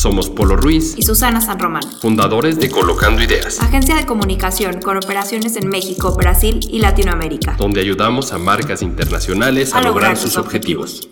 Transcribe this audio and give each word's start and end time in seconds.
Somos 0.00 0.30
Polo 0.30 0.56
Ruiz 0.56 0.94
y 0.96 1.02
Susana 1.02 1.42
San 1.42 1.58
Román, 1.58 1.82
fundadores 2.00 2.58
de 2.58 2.70
Colocando 2.70 3.22
Ideas, 3.22 3.60
agencia 3.60 3.94
de 3.96 4.06
comunicación 4.06 4.80
con 4.80 4.96
operaciones 4.96 5.56
en 5.56 5.68
México, 5.68 6.16
Brasil 6.16 6.58
y 6.70 6.78
Latinoamérica, 6.78 7.56
donde 7.58 7.82
ayudamos 7.82 8.32
a 8.32 8.38
marcas 8.38 8.80
internacionales 8.80 9.74
a, 9.74 9.82
lograr, 9.82 10.16
sus 10.16 10.38
objetivos. 10.38 11.10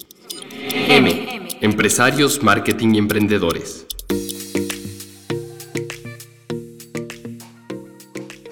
M. 0.73 1.59
Empresarios, 1.61 2.43
marketing 2.43 2.95
y 2.95 2.99
emprendedores. 2.99 3.87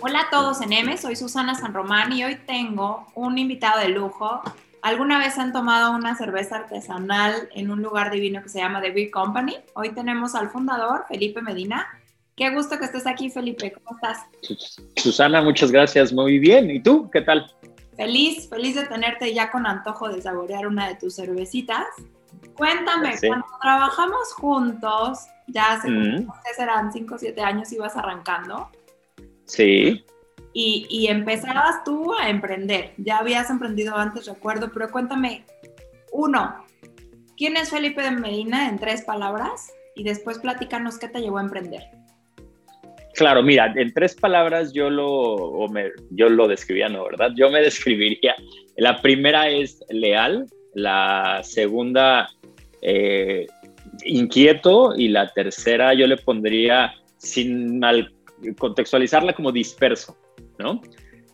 Hola 0.03 0.21
a 0.21 0.31
todos 0.31 0.61
en 0.61 0.75
M, 0.75 0.99
soy 0.99 1.17
Susana 1.17 1.55
San 1.55 1.73
Román 1.73 2.13
y 2.13 2.25
hoy 2.25 2.37
tengo 2.47 3.07
un 3.15 3.39
invitado 3.39 3.81
de 3.81 3.89
lujo, 3.89 4.43
¿Alguna 4.87 5.19
vez 5.19 5.37
han 5.37 5.53
tomado 5.53 5.91
una 5.91 6.15
cerveza 6.15 6.59
artesanal 6.59 7.49
en 7.53 7.73
un 7.73 7.83
lugar 7.83 8.13
divino 8.13 8.41
que 8.41 8.49
se 8.49 8.61
llama 8.61 8.81
The 8.81 8.93
Beer 8.93 9.11
Company? 9.11 9.57
Hoy 9.75 9.93
tenemos 9.93 10.37
al 10.37 10.49
fundador, 10.49 11.07
Felipe 11.09 11.43
Medina. 11.43 11.89
Qué 12.37 12.51
gusto 12.51 12.79
que 12.79 12.85
estés 12.85 13.05
aquí, 13.05 13.29
Felipe. 13.29 13.73
¿Cómo 13.73 13.97
estás? 13.97 14.27
Susana, 14.95 15.43
muchas 15.43 15.73
gracias. 15.73 16.13
Muy 16.13 16.39
bien. 16.39 16.71
¿Y 16.71 16.81
tú? 16.81 17.11
¿Qué 17.11 17.21
tal? 17.23 17.53
Feliz, 17.97 18.49
feliz 18.49 18.77
de 18.77 18.85
tenerte 18.85 19.35
ya 19.35 19.51
con 19.51 19.67
antojo 19.67 20.09
de 20.09 20.23
saborear 20.23 20.69
una 20.69 20.87
de 20.87 20.95
tus 20.95 21.17
cervecitas. 21.17 21.85
Cuéntame, 22.55 23.17
cuando 23.27 23.47
trabajamos 23.61 24.35
juntos, 24.35 25.19
ya 25.49 25.73
hace, 25.73 25.91
mm. 25.91 26.29
serán 26.55 26.93
5 26.93 27.13
o 27.13 27.19
7 27.19 27.41
años, 27.41 27.73
ibas 27.73 27.97
arrancando. 27.97 28.71
Sí 29.47 30.05
y, 30.59 31.07
empezabas 31.09 31.85
tú 31.85 32.15
a 32.15 32.31
emprender. 32.31 32.93
Ya 32.97 33.19
habías 33.19 33.51
emprendido 33.51 33.95
antes, 33.95 34.27
recuerdo, 34.27 34.71
pero 34.73 34.91
cuéntame, 34.91 35.45
uno, 36.13 36.65
¿quién 37.37 37.59
es 37.59 37.69
Felipe 37.69 38.01
de 38.01 38.13
Medina 38.13 38.71
en 38.71 38.79
tres 38.79 39.03
palabras? 39.03 39.71
Y 39.95 40.03
después 40.03 40.39
platícanos 40.39 40.99
qué 40.99 41.09
te 41.09 41.21
llevó 41.21 41.39
a 41.39 41.43
emprender. 41.43 41.83
Claro, 43.13 43.43
mira, 43.43 43.71
en 43.77 43.93
tres 43.93 44.15
palabras 44.15 44.73
yo 44.73 44.89
lo, 44.89 45.69
yo 46.11 46.31
lo 46.31 46.49
describía, 46.49 46.89
¿no? 46.89 47.05
¿Verdad? 47.05 47.33
Yo 47.37 47.51
me 47.51 47.61
describiría. 47.63 48.35
La 48.79 49.03
primera 49.03 49.51
es 49.51 49.85
leal, 49.91 50.47
la 50.73 51.41
segunda 51.43 52.31
eh, 52.81 53.47
inquieto 54.07 54.95
y 54.97 55.09
la 55.09 55.31
tercera 55.35 55.93
yo 55.93 56.07
le 56.07 56.17
pondría 56.17 56.95
sin 57.19 57.79
mal 57.79 58.11
contextualizarla 58.59 59.35
como 59.35 59.53
disperso. 59.53 60.17
¿No? 60.59 60.81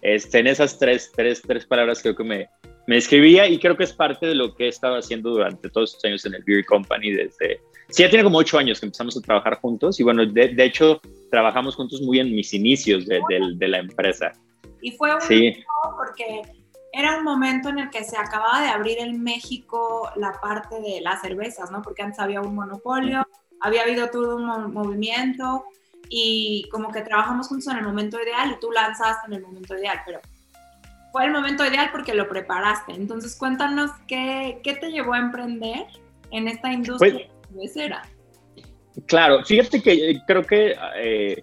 Este, 0.03 0.41
en 0.41 0.49
esas 0.49 0.79
tres, 0.79 1.13
tres, 1.15 1.43
tres 1.43 1.65
palabras 1.65 2.03
creo 2.03 2.17
que 2.17 2.25
me, 2.25 2.49
me 2.87 2.97
escribía 2.97 3.49
y 3.49 3.59
creo 3.59 3.77
que 3.77 3.85
es 3.85 3.93
parte 3.93 4.27
de 4.27 4.35
lo 4.35 4.55
que 4.55 4.65
he 4.65 4.69
estado 4.69 4.97
haciendo 4.97 5.31
durante 5.31 5.71
todos 5.71 5.91
estos 5.91 6.05
años 6.05 6.27
en 6.27 6.35
el 6.35 6.43
Beer 6.45 6.65
Company 6.67 7.13
desde... 7.13 7.61
Sí, 7.89 8.03
ya 8.03 8.09
tiene 8.09 8.25
como 8.25 8.39
ocho 8.39 8.59
años 8.59 8.81
que 8.81 8.87
empezamos 8.87 9.17
a 9.17 9.21
trabajar 9.21 9.61
juntos 9.61 10.01
y 10.01 10.03
bueno, 10.03 10.25
de, 10.25 10.49
de 10.49 10.65
hecho 10.65 11.01
trabajamos 11.31 11.77
juntos 11.77 12.01
muy 12.01 12.21
en 12.21 12.35
mis 12.35 12.55
inicios 12.55 13.07
de, 13.07 13.21
de, 13.57 13.69
la 13.69 13.79
empresa. 13.79 14.33
Y 14.81 14.93
fue 14.93 15.15
un 15.15 15.21
sí. 15.21 15.63
porque 15.97 16.43
era 16.93 17.19
un 17.19 17.25
momento 17.25 17.69
en 17.69 17.81
el 17.81 17.91
que 17.91 18.03
se 18.03 18.17
acababa 18.17 18.63
de 18.63 18.69
abrir 18.69 18.99
en 18.99 19.23
México 19.23 20.11
la 20.17 20.33
parte 20.41 20.81
de 20.81 21.03
las 21.03 21.21
cervezas, 21.21 21.71
¿no? 21.71 21.83
Porque 21.83 22.03
antes 22.03 22.19
había 22.19 22.41
un 22.41 22.55
monopolio, 22.55 23.27
había 23.61 23.83
habido 23.83 24.09
todo 24.09 24.37
un 24.37 24.73
movimiento 24.73 25.65
y 26.15 26.69
como 26.71 26.93
que 26.93 27.01
trabajamos 27.01 27.49
juntos 27.49 27.69
en 27.69 27.79
el 27.79 27.85
momento 27.85 28.23
ideal 28.23 28.53
y 28.53 28.61
tú 28.61 28.71
lanzaste 28.71 29.29
en 29.29 29.33
el 29.33 29.43
momento 29.43 29.75
ideal, 29.77 29.99
pero 30.05 30.21
fue 31.11 31.25
el 31.25 31.33
momento 31.33 31.65
ideal 31.65 31.89
porque 31.91 32.13
lo 32.13 32.29
preparaste. 32.29 32.93
Entonces 32.93 33.35
cuéntanos 33.35 33.91
qué, 34.07 34.61
qué 34.63 34.75
te 34.75 34.91
llevó 34.91 35.15
a 35.15 35.19
emprender 35.19 35.87
en 36.31 36.49
esta 36.49 36.71
industria 36.71 37.29
pues. 37.55 37.75
Claro, 39.07 39.43
fíjate 39.43 39.83
que 39.83 40.11
eh, 40.11 40.23
creo 40.27 40.43
que 40.43 40.77
eh, 40.97 41.43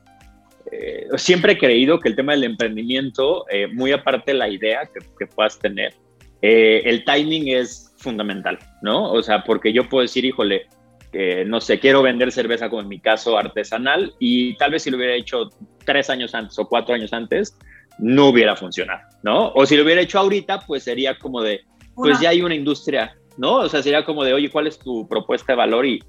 eh, 0.72 1.08
siempre 1.18 1.54
he 1.54 1.58
creído 1.58 2.00
que 2.00 2.10
el 2.10 2.16
tema 2.16 2.34
del 2.34 2.44
emprendimiento, 2.44 3.46
muy 3.74 3.92
aparte 3.92 4.34
de 4.34 4.38
la 4.38 4.50
idea 4.50 4.86
que, 4.86 5.00
que 5.18 5.26
puedas 5.26 5.58
tener, 5.58 5.96
el 6.42 7.04
timing 7.06 7.50
es 7.50 7.92
fundamental, 7.98 8.60
¿no? 8.82 9.12
O 9.12 9.22
sea, 9.24 9.44
porque 9.44 9.74
yo 9.74 9.90
puedo 9.90 10.04
decir, 10.04 10.26
híjole, 10.26 10.68
no 11.12 11.60
sé, 11.60 11.80
quiero 11.80 12.02
vender 12.02 12.32
cerveza 12.32 12.70
como 12.70 12.82
en 12.82 12.88
mi 12.88 13.00
caso 13.00 13.38
artesanal 13.38 14.14
y 14.20 14.56
tal 14.58 14.72
vez 14.72 14.84
si 14.84 14.92
lo 14.92 14.98
hubiera 14.98 15.16
hecho 15.16 15.50
tres 15.86 16.10
años 16.10 16.36
antes 16.36 16.58
o 16.60 16.68
cuatro 16.68 16.94
años 16.94 17.14
antes, 17.14 17.58
no 17.98 18.28
hubiera 18.28 18.56
funcionado, 18.56 19.02
¿no? 19.24 19.52
O 19.54 19.66
si 19.66 19.76
lo 19.76 19.84
hubiera 19.84 20.02
hecho 20.02 20.20
ahorita, 20.20 20.62
pues 20.62 20.84
sería 20.84 21.18
como 21.18 21.42
de, 21.42 21.62
pues 21.96 22.20
ya 22.20 22.30
hay 22.30 22.42
una 22.42 22.56
industria, 22.56 23.16
¿no? 23.38 23.56
O 23.56 23.70
sea, 23.70 23.82
sería 23.82 24.06
como 24.06 24.24
de, 24.24 24.34
oye, 24.34 24.50
¿cuál 24.50 24.68
es 24.68 24.80
tu 24.80 25.08
propuesta 25.08 25.54
de 25.54 25.58
valor? 25.58 25.86
Y, 25.86 26.02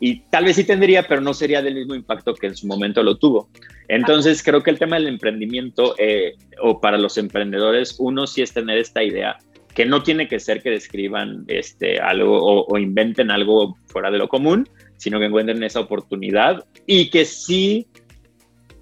y 0.00 0.20
tal 0.30 0.44
vez 0.44 0.56
sí 0.56 0.64
tendría, 0.64 1.04
pero 1.04 1.20
no 1.20 1.34
sería 1.34 1.62
del 1.62 1.74
mismo 1.74 1.94
impacto 1.94 2.34
que 2.34 2.48
en 2.48 2.56
su 2.56 2.66
momento 2.66 3.02
lo 3.02 3.16
tuvo. 3.16 3.48
Entonces, 3.88 4.42
creo 4.42 4.62
que 4.62 4.70
el 4.70 4.78
tema 4.78 4.96
del 4.96 5.08
emprendimiento 5.08 5.94
eh, 5.98 6.34
o 6.62 6.80
para 6.80 6.98
los 6.98 7.16
emprendedores, 7.16 7.96
uno 7.98 8.26
sí 8.26 8.42
es 8.42 8.52
tener 8.52 8.78
esta 8.78 9.02
idea 9.02 9.38
que 9.74 9.86
no 9.86 10.02
tiene 10.02 10.28
que 10.28 10.40
ser 10.40 10.62
que 10.62 10.70
describan 10.70 11.44
este, 11.46 12.00
algo 12.00 12.38
o, 12.66 12.78
inventen 12.78 13.30
algo 13.30 13.76
fuera 13.86 14.10
de 14.10 14.18
lo 14.18 14.28
común, 14.28 14.68
sino 14.96 15.18
que 15.18 15.26
encuentren 15.26 15.62
esa 15.62 15.80
oportunidad 15.80 16.64
y 16.86 17.10
que 17.10 17.24
sí 17.24 17.86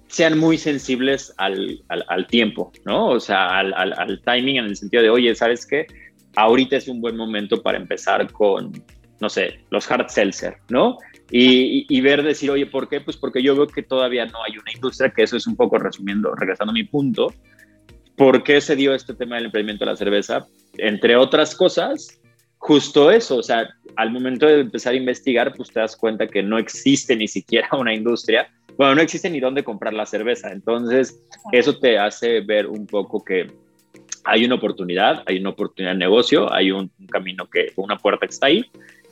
sean 0.07 0.39
muy 0.39 0.57
sensibles 0.57 1.33
al, 1.37 1.83
al, 1.89 2.27
tiempo, 2.27 2.71
¿no? 2.85 3.09
O 3.09 3.19
sea, 3.19 3.59
al, 3.59 3.73
al, 3.73 4.21
timing 4.23 4.57
en 4.57 4.65
el 4.65 4.75
sentido 4.75 5.03
de, 5.03 5.09
oye, 5.09 5.35
¿sabes 5.35 5.65
qué? 5.65 5.85
Ahorita 6.35 6.77
es 6.77 6.87
un 6.87 7.01
buen 7.01 7.17
momento 7.17 7.61
para 7.61 7.77
empezar 7.77 8.31
con, 8.31 8.71
no 9.19 9.29
sé, 9.29 9.59
los 9.69 9.89
hard 9.91 10.07
seltzer, 10.09 10.57
¿no? 10.69 10.97
Y, 11.29 11.85
y, 11.89 12.01
ver, 12.01 12.23
decir, 12.23 12.49
oye, 12.49 12.65
¿por 12.65 12.87
qué? 12.87 13.01
Pues 13.01 13.17
porque 13.17 13.43
yo 13.43 13.53
veo 13.53 13.67
que 13.67 13.83
todavía 13.83 14.25
no 14.25 14.41
hay 14.43 14.57
una 14.57 14.71
industria, 14.73 15.11
que 15.11 15.23
eso 15.23 15.35
es 15.35 15.45
un 15.45 15.57
poco 15.57 15.77
resumiendo, 15.77 16.33
regresando 16.33 16.71
a 16.71 16.73
mi 16.73 16.85
punto, 16.85 17.33
¿Por 18.17 18.43
qué 18.43 18.59
se 18.61 18.75
dio 18.75 18.95
este 18.95 19.13
tema 19.13 19.35
del 19.35 19.45
emprendimiento 19.45 19.85
de 19.85 19.91
la 19.91 19.95
cerveza? 19.95 20.47
Entre 20.79 21.15
otras 21.15 21.55
cosas, 21.55 22.19
justo 22.57 23.11
eso, 23.11 23.37
o 23.37 23.43
sea, 23.43 23.69
al 23.95 24.11
momento 24.11 24.47
de 24.47 24.61
empezar 24.61 24.93
a 24.93 24.97
investigar, 24.97 25.53
pues 25.55 25.69
te 25.69 25.79
das 25.79 25.95
cuenta 25.95 26.25
que 26.25 26.41
no 26.41 26.57
existe 26.57 27.15
ni 27.15 27.27
siquiera 27.27 27.69
una 27.73 27.93
industria, 27.93 28.49
bueno, 28.75 28.95
no 28.95 29.01
existe 29.01 29.29
ni 29.29 29.39
dónde 29.39 29.63
comprar 29.63 29.93
la 29.93 30.07
cerveza, 30.07 30.51
entonces 30.51 31.23
eso 31.51 31.77
te 31.77 31.99
hace 31.99 32.41
ver 32.41 32.65
un 32.65 32.87
poco 32.87 33.23
que 33.23 33.51
hay 34.23 34.45
una 34.45 34.55
oportunidad, 34.55 35.21
hay 35.27 35.37
una 35.37 35.51
oportunidad 35.51 35.93
de 35.93 35.99
negocio, 35.99 36.51
hay 36.51 36.71
un, 36.71 36.91
camino 37.11 37.47
que, 37.47 37.71
una 37.75 37.97
puerta 37.97 38.25
que 38.25 38.33
está 38.33 38.47
ahí, 38.47 38.65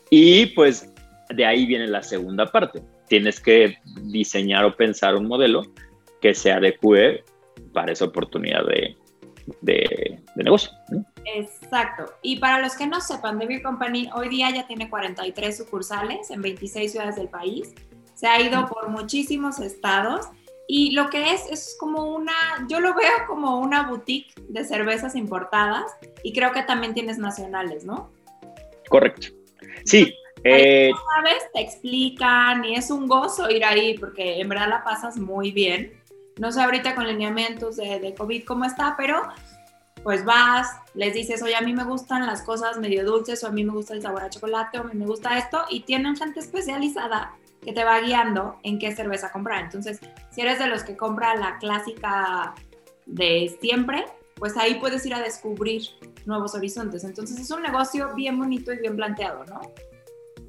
y 0.10 0.48
pues 0.48 0.92
de 1.30 1.46
ahí 1.46 1.68
viene 1.68 1.88
la 1.88 2.02
segunda 2.02 2.48
parte. 2.48 2.82
Tienes 3.08 3.40
que 3.40 3.78
diseñar 4.02 4.66
o 4.66 4.76
pensar 4.76 5.16
un 5.16 5.28
modelo 5.28 5.64
que 6.22 6.34
se 6.34 6.52
adecue 6.52 7.24
para 7.76 7.92
esa 7.92 8.06
oportunidad 8.06 8.66
de, 8.66 8.98
de, 9.62 10.20
negocio. 10.36 10.72
Exacto. 11.26 12.06
Y 12.22 12.40
para 12.40 12.60
los 12.62 12.76
que 12.76 12.88
no 12.88 13.02
sepan, 13.02 13.38
The 13.38 13.46
Beer 13.46 13.62
Company 13.62 14.10
hoy 14.16 14.30
día 14.30 14.50
ya 14.50 14.66
tiene 14.66 14.90
43 14.90 15.58
sucursales 15.58 16.32
en 16.32 16.42
26 16.42 16.92
ciudades 16.92 17.18
del 17.18 17.28
país. 17.28 17.76
Se 18.14 18.28
ha 18.28 18.42
ido 18.42 18.68
por 18.68 18.90
muchísimos 18.90 19.60
estados. 19.60 20.28
Y 20.68 20.94
lo 20.94 21.12
que 21.12 21.34
es, 21.34 21.46
es 21.52 21.76
como 21.80 22.06
una, 22.16 22.34
yo 22.68 22.80
lo 22.80 22.96
veo 22.96 23.28
como 23.28 23.60
una 23.60 23.88
boutique 23.88 24.34
de 24.48 24.64
cervezas 24.64 25.16
importadas 25.16 25.84
y 26.24 26.34
creo 26.34 26.52
que 26.54 26.64
también 26.64 26.96
tienes 26.96 27.20
nacionales, 27.20 27.86
¿no? 27.86 28.12
Correcto. 28.90 29.28
Sí. 29.84 30.12
Eh, 30.44 30.92
sabes, 31.16 31.52
te 31.54 31.62
explican 31.62 32.66
y 32.66 32.76
es 32.76 32.90
un 32.90 33.08
gozo 33.08 33.50
ir 33.50 33.64
ahí 33.64 33.96
porque 33.98 34.40
en 34.40 34.50
verdad 34.50 34.70
la 34.70 34.84
pasas 34.84 35.18
muy 35.18 35.52
bien 35.52 35.92
no 36.38 36.52
sé 36.52 36.62
ahorita 36.62 36.96
con 36.96 37.08
lineamientos 37.08 37.78
de, 37.78 38.00
de 38.00 38.14
COVID 38.14 38.44
cómo 38.46 38.66
está, 38.66 38.96
pero 38.98 39.22
pues 40.06 40.24
vas, 40.24 40.68
les 40.94 41.16
dices, 41.16 41.42
oye, 41.42 41.56
a 41.56 41.62
mí 41.62 41.74
me 41.74 41.84
gustan 41.84 42.28
las 42.28 42.44
cosas 42.44 42.78
medio 42.78 43.04
dulces, 43.04 43.44
o 43.44 43.48
a 43.48 43.52
mí 43.52 43.64
me 43.64 43.74
gusta 43.74 43.96
el 43.96 44.04
sabor 44.04 44.22
a 44.22 44.30
chocolate, 44.30 44.78
o 44.78 44.82
a 44.82 44.84
mí 44.84 44.94
me 44.94 45.08
gusta 45.08 45.36
esto, 45.36 45.64
y 45.68 45.80
tienen 45.80 46.16
gente 46.16 46.42
especializada 46.42 47.34
que 47.64 47.74
te 47.74 47.84
va 47.84 48.00
guiando 48.02 48.60
en 48.62 48.78
qué 48.78 48.96
cerveza 48.96 49.32
comprar. 49.32 49.64
Entonces, 49.64 50.00
si 50.30 50.42
eres 50.42 50.60
de 50.60 50.68
los 50.68 50.84
que 50.84 50.96
compra 50.96 51.36
la 51.36 51.58
clásica 51.58 52.54
de 53.08 53.58
siempre, 53.60 54.06
pues 54.36 54.56
ahí 54.58 54.76
puedes 54.76 55.04
ir 55.08 55.16
a 55.16 55.22
descubrir 55.22 55.82
nuevos 56.28 56.54
horizontes. 56.54 57.04
Entonces, 57.04 57.40
es 57.40 57.50
un 57.50 57.64
negocio 57.64 58.14
bien 58.14 58.38
bonito 58.38 58.72
y 58.72 58.78
bien 58.78 58.96
planteado, 58.96 59.44
¿no? 59.46 59.60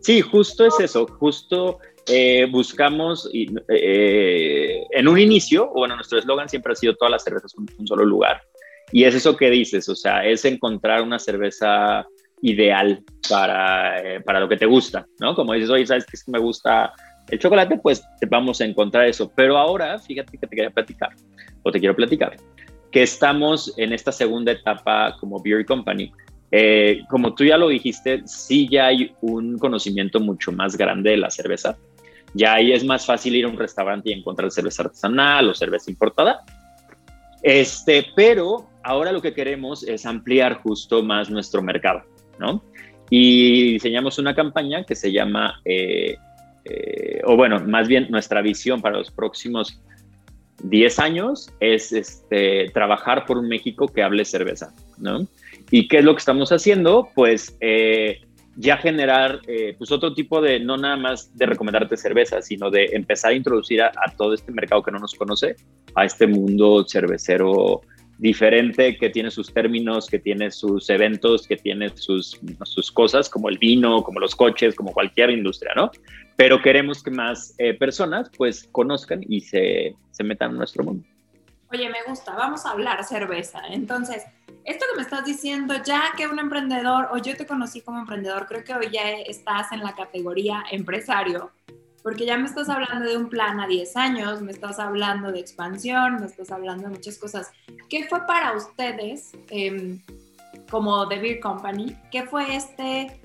Sí, 0.01 0.21
justo 0.21 0.67
es 0.67 0.79
eso, 0.81 1.07
justo 1.19 1.79
eh, 2.09 2.47
buscamos 2.51 3.29
eh, 3.33 4.85
en 4.91 5.09
un 5.09 5.19
inicio, 5.19 5.71
bueno, 5.75 5.97
nuestro 5.97 6.19
eslogan 6.19 6.49
siempre 6.49 6.73
ha 6.73 6.77
sido 6.77 6.95
todas 6.95 7.11
las 7.11 7.25
cervezas 7.25 7.53
en 7.57 7.67
un 7.79 7.87
solo 7.87 8.05
lugar. 8.05 8.43
Y 8.93 9.05
es 9.05 9.15
eso 9.15 9.37
que 9.37 9.51
dices, 9.51 9.89
o 9.89 9.97
sea, 9.97 10.25
es 10.25 10.45
encontrar 10.45 11.03
una 11.03 11.19
cerveza 11.19 12.07
ideal 12.43 13.03
para, 13.29 14.01
eh, 14.01 14.21
para 14.21 14.41
lo 14.41 14.49
que 14.49 14.57
te 14.57 14.67
gusta, 14.67 15.07
¿no? 15.19 15.35
Como 15.35 15.55
dices, 15.55 15.71
oye, 15.71 15.87
¿sabes 15.87 16.07
qué 16.07 16.17
me 16.31 16.39
gusta 16.39 16.93
el 17.29 17.39
chocolate? 17.39 17.79
Pues 17.79 18.05
vamos 18.29 18.61
a 18.61 18.65
encontrar 18.65 19.07
eso. 19.07 19.33
Pero 19.35 19.57
ahora, 19.57 19.99
fíjate 19.99 20.39
que 20.39 20.47
te 20.47 20.55
quería 20.55 20.71
platicar, 20.71 21.11
o 21.65 21.73
te 21.73 21.81
quiero 21.81 21.97
platicar, 21.97 22.37
que 22.93 23.03
estamos 23.03 23.75
en 23.77 23.93
esta 23.93 24.13
segunda 24.13 24.53
etapa 24.53 25.17
como 25.19 25.43
Beer 25.43 25.67
Company. 25.67 26.13
Eh, 26.53 27.01
como 27.11 27.35
tú 27.35 27.45
ya 27.45 27.59
lo 27.59 27.69
dijiste, 27.69 28.23
sí 28.25 28.69
ya 28.71 28.87
hay 28.87 29.13
un 29.21 29.59
conocimiento 29.59 30.21
mucho 30.21 30.53
más 30.53 30.77
grande 30.77 31.11
de 31.11 31.17
la 31.17 31.31
cerveza. 31.31 31.77
Ya 32.37 32.55
ahí 32.55 32.73
es 32.73 32.85
más 32.85 33.07
fácil 33.07 33.35
ir 33.35 33.47
a 33.47 33.49
un 33.49 33.57
restaurante 33.57 34.11
y 34.11 34.13
encontrar 34.13 34.51
cerveza 34.51 34.83
artesanal 34.83 35.49
o 35.49 35.55
cerveza 35.55 35.91
importada. 35.91 36.45
Este, 37.43 38.07
pero 38.15 38.69
ahora 38.83 39.11
lo 39.11 39.23
que 39.23 39.33
queremos 39.33 39.83
es 39.83 40.05
ampliar 40.05 40.61
justo 40.63 41.03
más 41.03 41.31
nuestro 41.31 41.63
mercado, 41.63 42.03
¿no? 42.39 42.63
Y 43.09 43.73
diseñamos 43.75 44.19
una 44.19 44.35
campaña 44.35 44.85
que 44.85 44.95
se 44.95 45.13
llama, 45.13 45.61
eh, 45.65 46.17
eh, 46.65 47.21
o 47.25 47.37
bueno, 47.37 47.61
más 47.61 47.89
bien 47.89 48.09
nuestra 48.11 48.43
visión 48.43 48.83
para 48.83 48.99
los 48.99 49.11
próximos 49.11 49.81
10 50.63 50.99
años 50.99 51.51
es 51.61 51.93
este, 51.93 52.69
trabajar 52.71 53.25
por 53.25 53.39
un 53.39 53.49
México 53.49 53.87
que 53.87 54.03
hable 54.03 54.25
cerveza, 54.25 54.75
¿no? 54.99 55.27
¿Y 55.71 55.89
qué 55.89 55.99
es 55.99 56.05
lo 56.05 56.15
que 56.15 56.19
estamos 56.19 56.53
haciendo? 56.53 57.09
Pues 57.15 57.57
eh, 57.61 58.26
ya 58.57 58.77
generar 58.79 59.41
pues 59.79 59.93
otro 59.93 60.15
tipo 60.15 60.41
de, 60.41 60.61
no 60.61 60.77
nada 60.77 60.97
más 60.97 61.37
de 61.37 61.47
recomendarte 61.47 61.97
cerveza, 61.97 62.41
sino 62.43 62.71
de 62.71 62.87
empezar 62.93 63.33
a 63.33 63.35
introducir 63.35 63.83
a, 63.83 63.89
a, 63.89 64.11
todo 64.17 64.35
este 64.35 64.51
mercado 64.53 64.83
que 64.83 64.91
no 64.91 64.99
nos 64.99 65.15
conoce, 65.15 65.57
a 65.95 66.05
este 66.05 66.27
mundo 66.27 66.85
cervecero 66.89 67.83
diferente, 68.19 68.97
que 68.97 69.11
tiene 69.11 69.31
sus 69.31 69.53
términos, 69.53 70.09
que 70.09 70.19
tiene 70.19 70.51
sus 70.51 70.89
eventos, 70.91 71.47
que 71.47 71.57
tiene 71.57 71.91
sus, 71.97 72.41
sus 72.65 72.91
cosas, 72.91 73.29
como 73.29 73.49
el 73.49 73.59
vino, 73.59 74.03
como 74.03 74.21
los 74.21 74.35
coches, 74.35 74.75
como 74.75 74.93
cualquier 74.93 75.31
industria, 75.31 75.73
¿no? 75.77 75.91
Pero 76.37 76.61
queremos 76.63 77.03
que 77.03 77.11
más 77.11 77.55
eh, 77.59 77.75
personas 77.75 78.31
pues 78.37 78.69
conozcan 78.73 79.21
y 79.29 79.41
se, 79.41 79.95
se 80.11 80.25
metan 80.25 80.53
en 80.53 80.59
nuestro 80.59 80.85
mundo. 80.85 81.05
Oye, 81.73 81.89
me 81.89 82.03
gusta, 82.07 82.33
vamos 82.35 82.65
a 82.65 82.71
hablar 82.71 83.03
cerveza. 83.05 83.61
Entonces, 83.71 84.25
esto 84.65 84.85
que 84.91 84.97
me 84.97 85.03
estás 85.03 85.25
diciendo, 85.25 85.75
ya 85.85 86.13
que 86.17 86.27
un 86.27 86.39
emprendedor, 86.39 87.09
o 87.13 87.19
yo 87.19 87.37
te 87.37 87.47
conocí 87.47 87.81
como 87.81 88.01
emprendedor, 88.01 88.47
creo 88.47 88.65
que 88.65 88.75
hoy 88.75 88.91
ya 88.93 89.11
estás 89.11 89.73
en 89.73 89.81
la 89.81 89.95
categoría 89.95 90.65
empresario, 90.71 91.51
porque 92.03 92.25
ya 92.25 92.37
me 92.37 92.47
estás 92.47 92.69
hablando 92.69 93.09
de 93.09 93.17
un 93.17 93.29
plan 93.29 93.59
a 93.59 93.67
10 93.67 93.97
años, 93.97 94.43
me 94.43 94.53
estás 94.53 94.79
hablando 94.79 95.33
de 95.33 95.41
expansión, 95.41 96.21
me 96.21 96.27
estás 96.27 96.53
hablando 96.53 96.85
de 96.85 96.95
muchas 96.95 97.19
cosas. 97.19 97.51
¿Qué 97.89 98.07
fue 98.09 98.25
para 98.27 98.53
ustedes 98.53 99.33
em, 99.51 100.01
como 100.71 101.09
The 101.09 101.19
Beer 101.19 101.41
Company? 101.41 101.97
¿Qué 102.13 102.23
fue 102.23 102.55
este? 102.55 103.21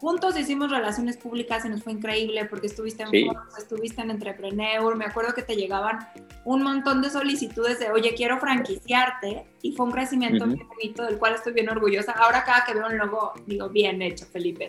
Juntos 0.00 0.38
hicimos 0.38 0.70
relaciones 0.70 1.16
públicas 1.16 1.64
y 1.64 1.68
nos 1.68 1.82
fue 1.82 1.92
increíble 1.92 2.44
porque 2.44 2.68
estuviste 2.68 3.02
en 3.02 3.10
sí. 3.10 3.28
estuviste 3.58 4.00
en 4.00 4.12
Entrepreneur, 4.12 4.96
me 4.96 5.04
acuerdo 5.04 5.34
que 5.34 5.42
te 5.42 5.56
llegaban 5.56 5.98
un 6.44 6.62
montón 6.62 7.02
de 7.02 7.10
solicitudes 7.10 7.80
de, 7.80 7.90
oye, 7.90 8.14
quiero 8.14 8.38
franquiciarte 8.38 9.44
y 9.60 9.72
fue 9.72 9.86
un 9.86 9.92
crecimiento 9.92 10.46
muy 10.46 10.62
bonito 10.62 11.04
del 11.04 11.18
cual 11.18 11.34
estoy 11.34 11.52
bien 11.52 11.68
orgullosa. 11.68 12.12
Ahora 12.12 12.44
cada 12.44 12.64
que 12.64 12.74
veo 12.74 12.86
un 12.86 12.96
logo 12.96 13.32
digo, 13.46 13.68
bien 13.70 14.00
hecho, 14.00 14.24
Felipe. 14.26 14.68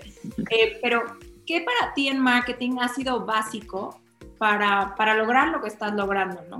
Eh, 0.49 0.79
pero 0.81 1.03
¿qué 1.45 1.61
para 1.61 1.93
ti 1.93 2.07
en 2.07 2.19
marketing 2.19 2.77
ha 2.81 2.87
sido 2.87 3.23
básico 3.23 4.01
para, 4.39 4.95
para 4.97 5.13
lograr 5.13 5.49
lo 5.49 5.61
que 5.61 5.67
estás 5.67 5.93
logrando, 5.93 6.41
no? 6.49 6.59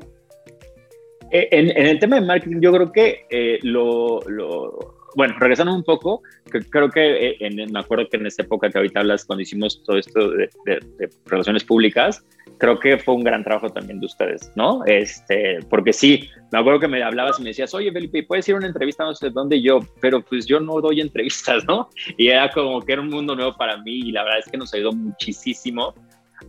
Eh, 1.31 1.48
en, 1.51 1.69
en, 1.71 1.88
el 1.88 2.00
tema 2.00 2.18
de 2.18 2.25
marketing, 2.27 2.60
yo 2.62 2.71
creo 2.71 2.92
que 2.92 3.25
eh, 3.31 3.57
lo, 3.63 4.19
lo, 4.27 4.99
bueno, 5.19 5.36
regresando 5.38 5.75
un 5.75 5.83
poco, 5.83 6.24
que 6.50 6.62
creo 6.62 6.89
que 6.89 7.31
eh, 7.31 7.38
en, 7.42 7.69
me 7.74 7.80
acuerdo 7.81 8.07
que 8.07 8.16
en 8.16 8.25
esta 8.25 8.44
época 8.44 8.69
que 8.69 8.77
ahorita 8.77 9.01
hablas, 9.01 9.25
cuando 9.25 9.42
hicimos 9.42 9.83
todo 9.83 9.98
esto 9.98 10.30
de, 10.30 10.50
de, 10.66 10.80
de, 10.98 11.10
relaciones 11.25 11.66
públicas, 11.66 12.25
creo 12.57 12.80
que 12.80 12.98
fue 12.98 13.16
un 13.16 13.25
gran 13.25 13.44
trabajo 13.44 13.69
también 13.69 14.00
de 14.00 14.06
ustedes, 14.06 14.50
¿no? 14.56 14.81
Este, 14.86 15.60
porque 15.69 15.92
sí, 15.92 16.30
me 16.54 16.60
acuerdo 16.60 16.80
que 16.80 16.88
me 16.88 17.04
hablabas 17.04 17.38
y 17.38 17.44
me 17.44 17.50
decías, 17.50 17.74
oye, 17.74 17.92
Felipe, 17.92 18.24
¿puedes 18.24 18.48
ir 18.48 18.56
a 18.56 18.60
una 18.60 18.68
entrevista? 18.68 19.04
No 19.04 19.13
sé 19.13 19.30
dónde 19.30 19.62
yo, 19.62 19.81
pero 20.00 20.21
pues 20.21 20.45
yo 20.45 20.62
no 20.62 20.80
doy 20.80 21.01
entrevistas, 21.01 21.66
¿no? 21.66 21.89
Y 22.18 22.30
era 22.30 22.50
como 22.50 22.80
que 22.80 22.94
era 22.94 23.01
un 23.01 23.10
mundo 23.10 23.36
nuevo 23.36 23.57
para 23.57 23.75
mí 23.75 24.00
y 24.06 24.13
la 24.13 24.24
verdad 24.24 24.39
es 24.39 24.50
que 24.50 24.57
nos 24.57 24.74
ayudó 24.74 24.94
muchísimo 24.94 25.94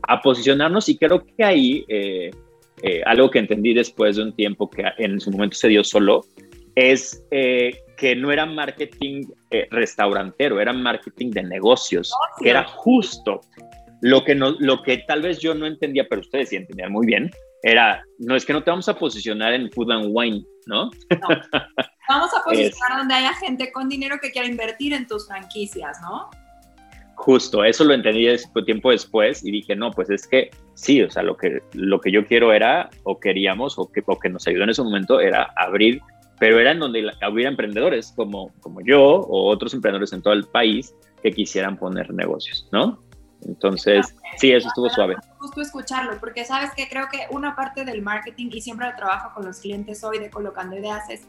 a 0.06 0.20
posicionarnos 0.20 0.88
y 0.88 0.96
creo 0.96 1.24
que 1.26 1.42
ahí, 1.42 1.84
eh, 1.88 2.30
eh, 2.84 3.02
algo 3.04 3.32
que 3.32 3.40
entendí 3.40 3.74
después 3.74 4.14
de 4.14 4.22
un 4.22 4.32
tiempo 4.32 4.70
que 4.70 4.84
en 4.98 5.18
su 5.18 5.32
momento 5.32 5.56
se 5.56 5.66
dio 5.66 5.82
solo, 5.82 6.24
es 6.74 7.22
eh, 7.30 7.78
que 7.96 8.16
no 8.16 8.32
era 8.32 8.46
marketing 8.46 9.26
eh, 9.50 9.66
restaurantero, 9.70 10.60
era 10.60 10.72
marketing 10.72 11.30
de 11.30 11.42
negocios, 11.42 12.12
oh, 12.12 12.42
que 12.42 12.50
era 12.50 12.64
justo 12.64 13.40
lo 14.00 14.24
que, 14.24 14.34
no, 14.34 14.52
lo 14.58 14.82
que 14.82 14.98
tal 15.06 15.22
vez 15.22 15.38
yo 15.38 15.54
no 15.54 15.66
entendía, 15.66 16.06
pero 16.08 16.22
ustedes 16.22 16.48
sí 16.48 16.56
entendían 16.56 16.92
muy 16.92 17.06
bien, 17.06 17.30
era, 17.62 18.02
no 18.18 18.34
es 18.34 18.44
que 18.44 18.52
no 18.52 18.62
te 18.62 18.70
vamos 18.70 18.88
a 18.88 18.98
posicionar 18.98 19.52
en 19.52 19.70
food 19.70 19.90
and 19.90 20.08
wine, 20.10 20.42
¿no? 20.66 20.84
no. 20.86 21.28
Vamos 22.08 22.30
a 22.34 22.42
posicionar 22.44 22.92
es, 22.92 22.98
donde 22.98 23.14
haya 23.14 23.34
gente 23.34 23.70
con 23.72 23.88
dinero 23.88 24.16
que 24.20 24.30
quiera 24.30 24.48
invertir 24.48 24.94
en 24.94 25.06
tus 25.06 25.26
franquicias, 25.26 25.98
¿no? 26.00 26.30
Justo, 27.16 27.62
eso 27.62 27.84
lo 27.84 27.92
entendí 27.92 28.26
tiempo 28.64 28.90
después 28.90 29.44
y 29.44 29.50
dije, 29.50 29.76
no, 29.76 29.90
pues 29.90 30.08
es 30.08 30.26
que 30.26 30.48
sí, 30.72 31.02
o 31.02 31.10
sea, 31.10 31.22
lo 31.22 31.36
que, 31.36 31.60
lo 31.74 32.00
que 32.00 32.10
yo 32.10 32.24
quiero 32.24 32.54
era, 32.54 32.88
o 33.02 33.20
queríamos, 33.20 33.78
o 33.78 33.92
que, 33.92 34.02
o 34.06 34.18
que 34.18 34.30
nos 34.30 34.48
ayudó 34.48 34.64
en 34.64 34.70
ese 34.70 34.82
momento, 34.82 35.20
era 35.20 35.52
abrir 35.56 36.00
pero 36.40 36.58
era 36.58 36.72
en 36.72 36.80
donde 36.80 37.04
hubiera 37.30 37.50
emprendedores 37.50 38.12
como, 38.16 38.50
como 38.60 38.80
yo 38.80 39.00
o 39.00 39.48
otros 39.48 39.74
emprendedores 39.74 40.12
en 40.14 40.22
todo 40.22 40.32
el 40.32 40.46
país 40.46 40.94
que 41.22 41.30
quisieran 41.30 41.76
poner 41.76 42.12
negocios, 42.12 42.66
¿no? 42.72 42.98
Entonces, 43.42 44.14
sí, 44.38 44.50
eso 44.50 44.68
estuvo 44.68 44.88
suave. 44.88 45.16
Justo 45.38 45.60
escucharlo, 45.60 46.18
porque 46.18 46.46
sabes 46.46 46.70
que 46.74 46.88
creo 46.88 47.08
que 47.10 47.26
una 47.30 47.54
parte 47.54 47.84
del 47.84 48.00
marketing 48.00 48.48
y 48.52 48.60
siempre 48.62 48.88
lo 48.88 48.96
trabajo 48.96 49.32
con 49.34 49.44
los 49.44 49.60
clientes 49.60 50.02
hoy 50.02 50.18
de 50.18 50.30
colocando 50.30 50.76
ideas 50.76 51.08
es, 51.10 51.22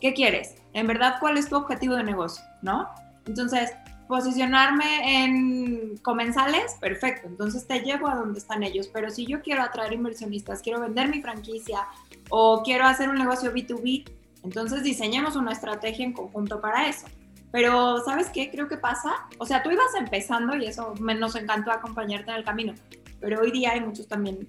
¿qué 0.00 0.14
quieres? 0.14 0.54
En 0.72 0.86
verdad, 0.86 1.16
¿cuál 1.20 1.36
es 1.36 1.48
tu 1.48 1.56
objetivo 1.56 1.96
de 1.96 2.04
negocio? 2.04 2.44
¿No? 2.62 2.88
Entonces, 3.26 3.72
posicionarme 4.06 5.24
en 5.24 5.96
comensales, 5.98 6.76
perfecto, 6.80 7.26
entonces 7.26 7.66
te 7.66 7.80
llevo 7.80 8.06
a 8.06 8.14
donde 8.14 8.38
están 8.38 8.62
ellos, 8.62 8.88
pero 8.92 9.10
si 9.10 9.26
yo 9.26 9.42
quiero 9.42 9.62
atraer 9.62 9.94
inversionistas, 9.94 10.62
quiero 10.62 10.80
vender 10.80 11.08
mi 11.08 11.22
franquicia 11.22 11.86
o 12.30 12.62
quiero 12.62 12.84
hacer 12.84 13.08
un 13.08 13.16
negocio 13.16 13.52
B2B, 13.52 14.04
entonces 14.44 14.82
diseñemos 14.82 15.36
una 15.36 15.52
estrategia 15.52 16.04
en 16.04 16.12
conjunto 16.12 16.60
para 16.60 16.88
eso. 16.88 17.06
Pero, 17.50 18.02
¿sabes 18.04 18.30
qué? 18.30 18.50
Creo 18.50 18.68
que 18.68 18.76
pasa. 18.76 19.26
O 19.38 19.46
sea, 19.46 19.62
tú 19.62 19.70
ibas 19.70 19.94
empezando 19.98 20.56
y 20.56 20.66
eso 20.66 20.94
me, 21.00 21.14
nos 21.14 21.36
encantó 21.36 21.70
acompañarte 21.70 22.30
en 22.30 22.36
el 22.38 22.44
camino. 22.44 22.74
Pero 23.20 23.40
hoy 23.40 23.52
día 23.52 23.72
hay 23.72 23.80
muchos 23.80 24.08
también, 24.08 24.48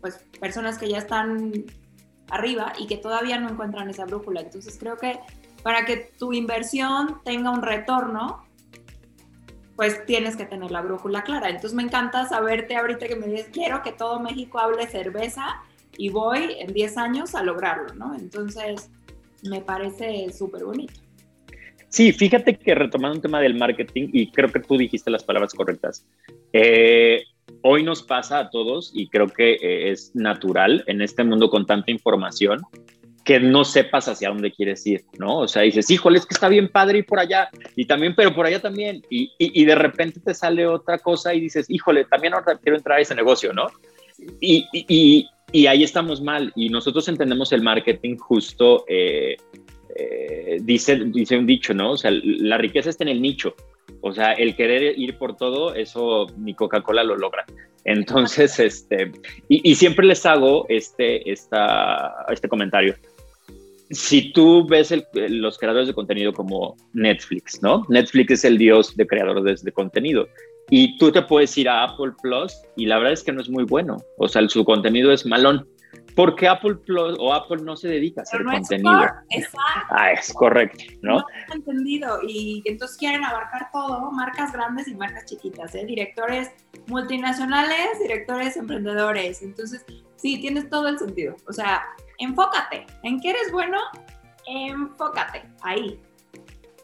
pues, 0.00 0.24
personas 0.40 0.78
que 0.78 0.88
ya 0.88 0.98
están 0.98 1.52
arriba 2.30 2.72
y 2.78 2.86
que 2.86 2.96
todavía 2.96 3.38
no 3.38 3.50
encuentran 3.50 3.88
esa 3.88 4.04
brújula. 4.04 4.40
Entonces, 4.40 4.76
creo 4.78 4.96
que 4.96 5.20
para 5.62 5.84
que 5.84 6.12
tu 6.18 6.32
inversión 6.32 7.20
tenga 7.24 7.50
un 7.50 7.62
retorno, 7.62 8.44
pues 9.76 10.04
tienes 10.06 10.34
que 10.36 10.46
tener 10.46 10.70
la 10.70 10.80
brújula 10.80 11.22
clara. 11.22 11.50
Entonces, 11.50 11.74
me 11.74 11.82
encanta 11.82 12.26
saberte 12.26 12.74
ahorita 12.74 13.06
que 13.06 13.16
me 13.16 13.26
dices, 13.26 13.50
quiero 13.52 13.82
que 13.82 13.92
todo 13.92 14.18
México 14.18 14.58
hable 14.58 14.86
cerveza 14.86 15.62
y 15.98 16.08
voy 16.08 16.56
en 16.58 16.72
10 16.72 16.96
años 16.96 17.34
a 17.34 17.42
lograrlo, 17.42 17.94
¿no? 17.94 18.14
Entonces, 18.14 18.90
me 19.48 19.60
parece 19.60 20.32
súper 20.32 20.64
bonito. 20.64 20.94
Sí, 21.88 22.12
fíjate 22.12 22.56
que 22.56 22.74
retomando 22.74 23.16
un 23.16 23.22
tema 23.22 23.40
del 23.40 23.54
marketing, 23.54 24.10
y 24.12 24.30
creo 24.30 24.50
que 24.50 24.60
tú 24.60 24.76
dijiste 24.76 25.10
las 25.10 25.24
palabras 25.24 25.54
correctas, 25.54 26.06
eh, 26.52 27.22
hoy 27.62 27.82
nos 27.82 28.02
pasa 28.02 28.38
a 28.38 28.50
todos, 28.50 28.90
y 28.94 29.08
creo 29.08 29.28
que 29.28 29.54
eh, 29.54 29.90
es 29.90 30.14
natural 30.14 30.84
en 30.88 31.00
este 31.00 31.24
mundo 31.24 31.48
con 31.48 31.64
tanta 31.64 31.90
información, 31.90 32.60
que 33.24 33.40
no 33.40 33.64
sepas 33.64 34.06
hacia 34.08 34.28
dónde 34.28 34.52
quieres 34.52 34.86
ir, 34.86 35.02
¿no? 35.18 35.38
O 35.38 35.48
sea, 35.48 35.62
dices, 35.62 35.90
híjole, 35.90 36.18
es 36.18 36.26
que 36.26 36.34
está 36.34 36.48
bien 36.48 36.68
padre 36.68 36.98
ir 36.98 37.06
por 37.06 37.18
allá, 37.18 37.48
y 37.74 37.86
también, 37.86 38.14
pero 38.14 38.34
por 38.34 38.46
allá 38.46 38.60
también, 38.60 39.02
y, 39.10 39.32
y, 39.38 39.62
y 39.62 39.64
de 39.64 39.74
repente 39.74 40.20
te 40.20 40.34
sale 40.34 40.66
otra 40.66 40.98
cosa 40.98 41.34
y 41.34 41.40
dices, 41.40 41.66
híjole, 41.68 42.04
también 42.04 42.34
ahora 42.34 42.58
quiero 42.62 42.76
entrar 42.76 42.98
a 42.98 43.02
ese 43.02 43.14
negocio, 43.14 43.52
¿no? 43.52 43.66
Y, 44.40 44.66
y, 44.72 45.28
y 45.52 45.66
ahí 45.66 45.82
estamos 45.82 46.20
mal. 46.20 46.52
Y 46.54 46.68
nosotros 46.68 47.08
entendemos 47.08 47.52
el 47.52 47.62
marketing 47.62 48.16
justo, 48.16 48.84
eh, 48.88 49.36
eh, 49.94 50.58
dice, 50.62 50.96
dice 51.06 51.38
un 51.38 51.46
dicho, 51.46 51.72
¿no? 51.74 51.92
O 51.92 51.96
sea, 51.96 52.10
la 52.12 52.58
riqueza 52.58 52.90
está 52.90 53.04
en 53.04 53.08
el 53.08 53.22
nicho. 53.22 53.54
O 54.00 54.12
sea, 54.12 54.32
el 54.32 54.54
querer 54.54 54.98
ir 54.98 55.16
por 55.16 55.36
todo, 55.36 55.74
eso 55.74 56.26
ni 56.36 56.54
Coca-Cola 56.54 57.02
lo 57.04 57.16
logra. 57.16 57.44
Entonces, 57.84 58.58
este, 58.58 59.12
y, 59.48 59.70
y, 59.70 59.74
siempre 59.76 60.06
les 60.06 60.26
hago 60.26 60.66
este, 60.68 61.30
esta, 61.30 62.26
este 62.28 62.48
comentario. 62.48 62.96
Si 63.90 64.32
tú 64.32 64.66
ves 64.66 64.90
el, 64.90 65.06
los 65.40 65.56
creadores 65.56 65.86
de 65.86 65.94
contenido 65.94 66.32
como 66.32 66.76
Netflix, 66.92 67.62
¿no? 67.62 67.86
Netflix 67.88 68.32
es 68.32 68.44
el 68.44 68.58
dios 68.58 68.96
de 68.96 69.06
creadores 69.06 69.62
de 69.62 69.70
contenido. 69.70 70.26
Y 70.70 70.98
tú 70.98 71.12
te 71.12 71.22
puedes 71.22 71.56
ir 71.56 71.68
a 71.68 71.84
Apple 71.84 72.12
Plus 72.22 72.52
y 72.76 72.86
la 72.86 72.98
verdad 72.98 73.12
es 73.12 73.22
que 73.22 73.32
no 73.32 73.40
es 73.40 73.48
muy 73.48 73.64
bueno. 73.64 73.96
O 74.18 74.28
sea, 74.28 74.46
su 74.48 74.64
contenido 74.64 75.12
es 75.12 75.24
malón. 75.24 75.66
¿Por 76.16 76.34
qué 76.34 76.48
Apple 76.48 76.76
Plus 76.86 77.16
o 77.20 77.32
Apple 77.32 77.58
no 77.62 77.76
se 77.76 77.88
dedica 77.88 78.22
a 78.22 78.24
hacer 78.24 78.42
contenido? 78.42 79.06
Exacto. 79.30 79.60
Ah, 79.90 80.12
es 80.12 80.32
correcto, 80.32 80.82
¿no? 81.02 81.18
No 81.18 81.24
han 81.50 81.58
entendido 81.58 82.18
y 82.26 82.62
entonces 82.64 82.96
quieren 82.96 83.22
abarcar 83.22 83.68
todo, 83.70 84.10
marcas 84.12 84.52
grandes 84.52 84.88
y 84.88 84.94
marcas 84.94 85.26
chiquitas, 85.26 85.74
¿eh? 85.74 85.84
directores 85.84 86.50
multinacionales, 86.86 87.98
directores 88.00 88.56
emprendedores. 88.56 89.42
Entonces, 89.42 89.84
sí, 90.16 90.40
tienes 90.40 90.70
todo 90.70 90.88
el 90.88 90.98
sentido. 90.98 91.36
O 91.46 91.52
sea, 91.52 91.82
enfócate. 92.18 92.86
¿En 93.02 93.20
qué 93.20 93.30
eres 93.30 93.52
bueno? 93.52 93.78
Enfócate. 94.46 95.42
Ahí. 95.60 96.00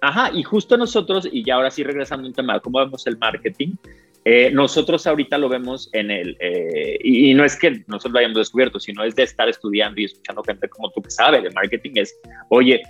Ajá, 0.03 0.33
y 0.35 0.43
justo 0.43 0.77
nosotros, 0.77 1.29
y 1.31 1.45
ya 1.45 1.55
ahora 1.55 1.71
sí 1.71 1.85
regresando 1.85 2.27
a 2.27 2.29
un 2.29 2.35
tema, 2.35 2.59
¿cómo 2.59 2.81
vemos 2.81 3.07
el 3.07 3.17
marketing? 3.19 3.77
Eh, 4.25 4.51
nosotros 4.53 5.07
ahorita 5.07 5.39
lo 5.39 5.49
vemos 5.49 5.91
en 5.93 6.11
el, 6.11 6.37
eh, 6.41 6.99
y, 7.05 7.33
no 7.35 7.45
es 7.45 7.57
que 7.57 7.85
nosotros 7.87 8.13
lo 8.13 8.19
hayamos 8.19 8.39
descubierto, 8.39 8.81
sino 8.81 9.05
es 9.05 9.15
de 9.15 9.23
estar 9.23 9.49
estudiando 9.49 10.01
y 10.01 10.07
escuchando 10.07 10.43
gente 10.43 10.69
como 10.69 10.91
tú 10.91 11.03
que 11.03 11.11
sabe 11.11 11.41
de 11.41 11.51
marketing, 11.51 11.93
es, 11.95 12.19
oye, 12.49 12.83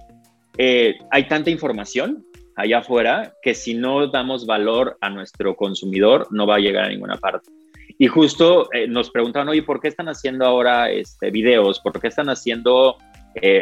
eh, 0.57 0.97
hay 1.11 1.28
tanta 1.28 1.50
información 1.50 2.25
allá 2.57 2.78
afuera 2.78 3.35
que 3.42 3.52
si 3.52 3.75
no 3.75 4.07
damos 4.07 4.47
valor 4.47 4.97
a 5.02 5.11
nuestro 5.11 5.54
consumidor 5.54 6.28
no 6.31 6.47
va 6.47 6.57
a 6.57 6.61
llegar 6.61 6.87
a 6.87 6.88
ninguna 6.88 7.19
parte. 7.19 7.50
Y 7.99 8.07
justo 8.07 8.71
nos 8.88 9.11
preguntaban, 9.11 9.50
oye, 9.50 9.62
¿por 9.62 9.81
qué 9.81 9.88
están 9.88 10.09
haciendo 10.09 10.47
ahora 10.47 10.90
este, 10.90 11.31
videos? 11.31 11.78
¿Por 11.81 12.00
qué 12.00 12.09
están 12.09 12.31
haciendo 12.31 12.97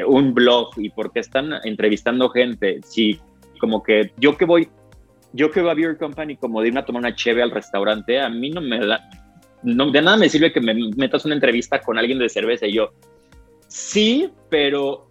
un 0.06 0.34
blog? 0.34 0.70
¿Y 0.76 0.88
por 0.90 1.12
qué 1.12 1.20
están 1.20 1.52
entrevistando 1.64 2.30
gente? 2.30 2.80
Si 2.84 3.20
como 3.60 3.82
que 3.82 4.12
yo 4.16 4.36
que 4.36 4.44
voy 4.44 4.68
yo 5.32 5.50
que 5.50 5.60
voy 5.60 5.70
a 5.70 5.74
Beer 5.74 5.96
Company 5.96 6.36
como 6.36 6.60
de 6.60 6.68
irme 6.68 6.80
a 6.80 6.84
tomar 6.84 7.00
una 7.00 7.14
cheve 7.14 7.42
al 7.42 7.52
restaurante, 7.52 8.20
a 8.20 8.28
mí 8.28 8.50
no 8.50 8.60
me 8.60 8.84
da, 8.84 9.08
no, 9.62 9.90
de 9.90 10.02
nada 10.02 10.16
me 10.16 10.28
sirve 10.28 10.52
que 10.52 10.60
me 10.60 10.74
metas 10.96 11.24
una 11.24 11.34
entrevista 11.34 11.80
con 11.80 11.98
alguien 11.98 12.18
de 12.18 12.28
cerveza 12.28 12.66
y 12.66 12.74
yo, 12.74 12.90
sí, 13.68 14.30
pero 14.48 15.08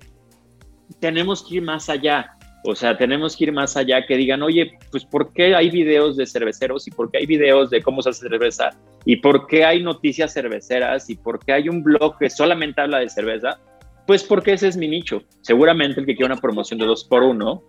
tenemos 1.00 1.44
que 1.44 1.56
ir 1.56 1.62
más 1.62 1.90
allá. 1.90 2.36
O 2.66 2.76
sea, 2.76 2.98
tenemos 2.98 3.38
que 3.38 3.46
ir 3.46 3.54
más 3.54 3.78
allá, 3.78 4.06
que 4.06 4.18
digan, 4.18 4.44
oye, 4.44 4.78
pues 4.92 5.06
¿por 5.06 5.32
qué 5.32 5.56
hay 5.56 5.70
videos 5.70 6.18
de 6.18 6.26
cerveceros 6.26 6.86
y 6.88 6.92
por 6.92 7.10
qué 7.10 7.20
hay 7.20 7.26
videos 7.26 7.70
de 7.70 7.82
cómo 7.82 8.02
se 8.02 8.10
hace 8.10 8.28
cerveza? 8.28 8.72
¿Y 9.06 9.18
por 9.18 9.48
qué 9.48 9.64
hay 9.64 9.82
noticias 9.82 10.34
cerveceras? 10.34 11.10
¿Y 11.10 11.16
por 11.16 11.40
qué 11.40 11.54
hay 11.54 11.70
un 11.70 11.84
blog 11.84 12.18
que 12.18 12.30
solamente 12.30 12.82
habla 12.82 13.00
de 13.00 13.08
cerveza? 13.08 13.62
Pues 14.06 14.26
porque 14.26 14.54
ese 14.54 14.68
es 14.68 14.76
mi 14.76 14.90
nicho. 14.90 15.24
Seguramente 15.40 16.02
el 16.02 16.06
que 16.06 16.16
quiera 16.16 16.34
una 16.34 16.42
promoción 16.42 16.80
de 16.80 16.86
dos 16.86 17.06
por 17.06 17.24
uno, 17.24 17.64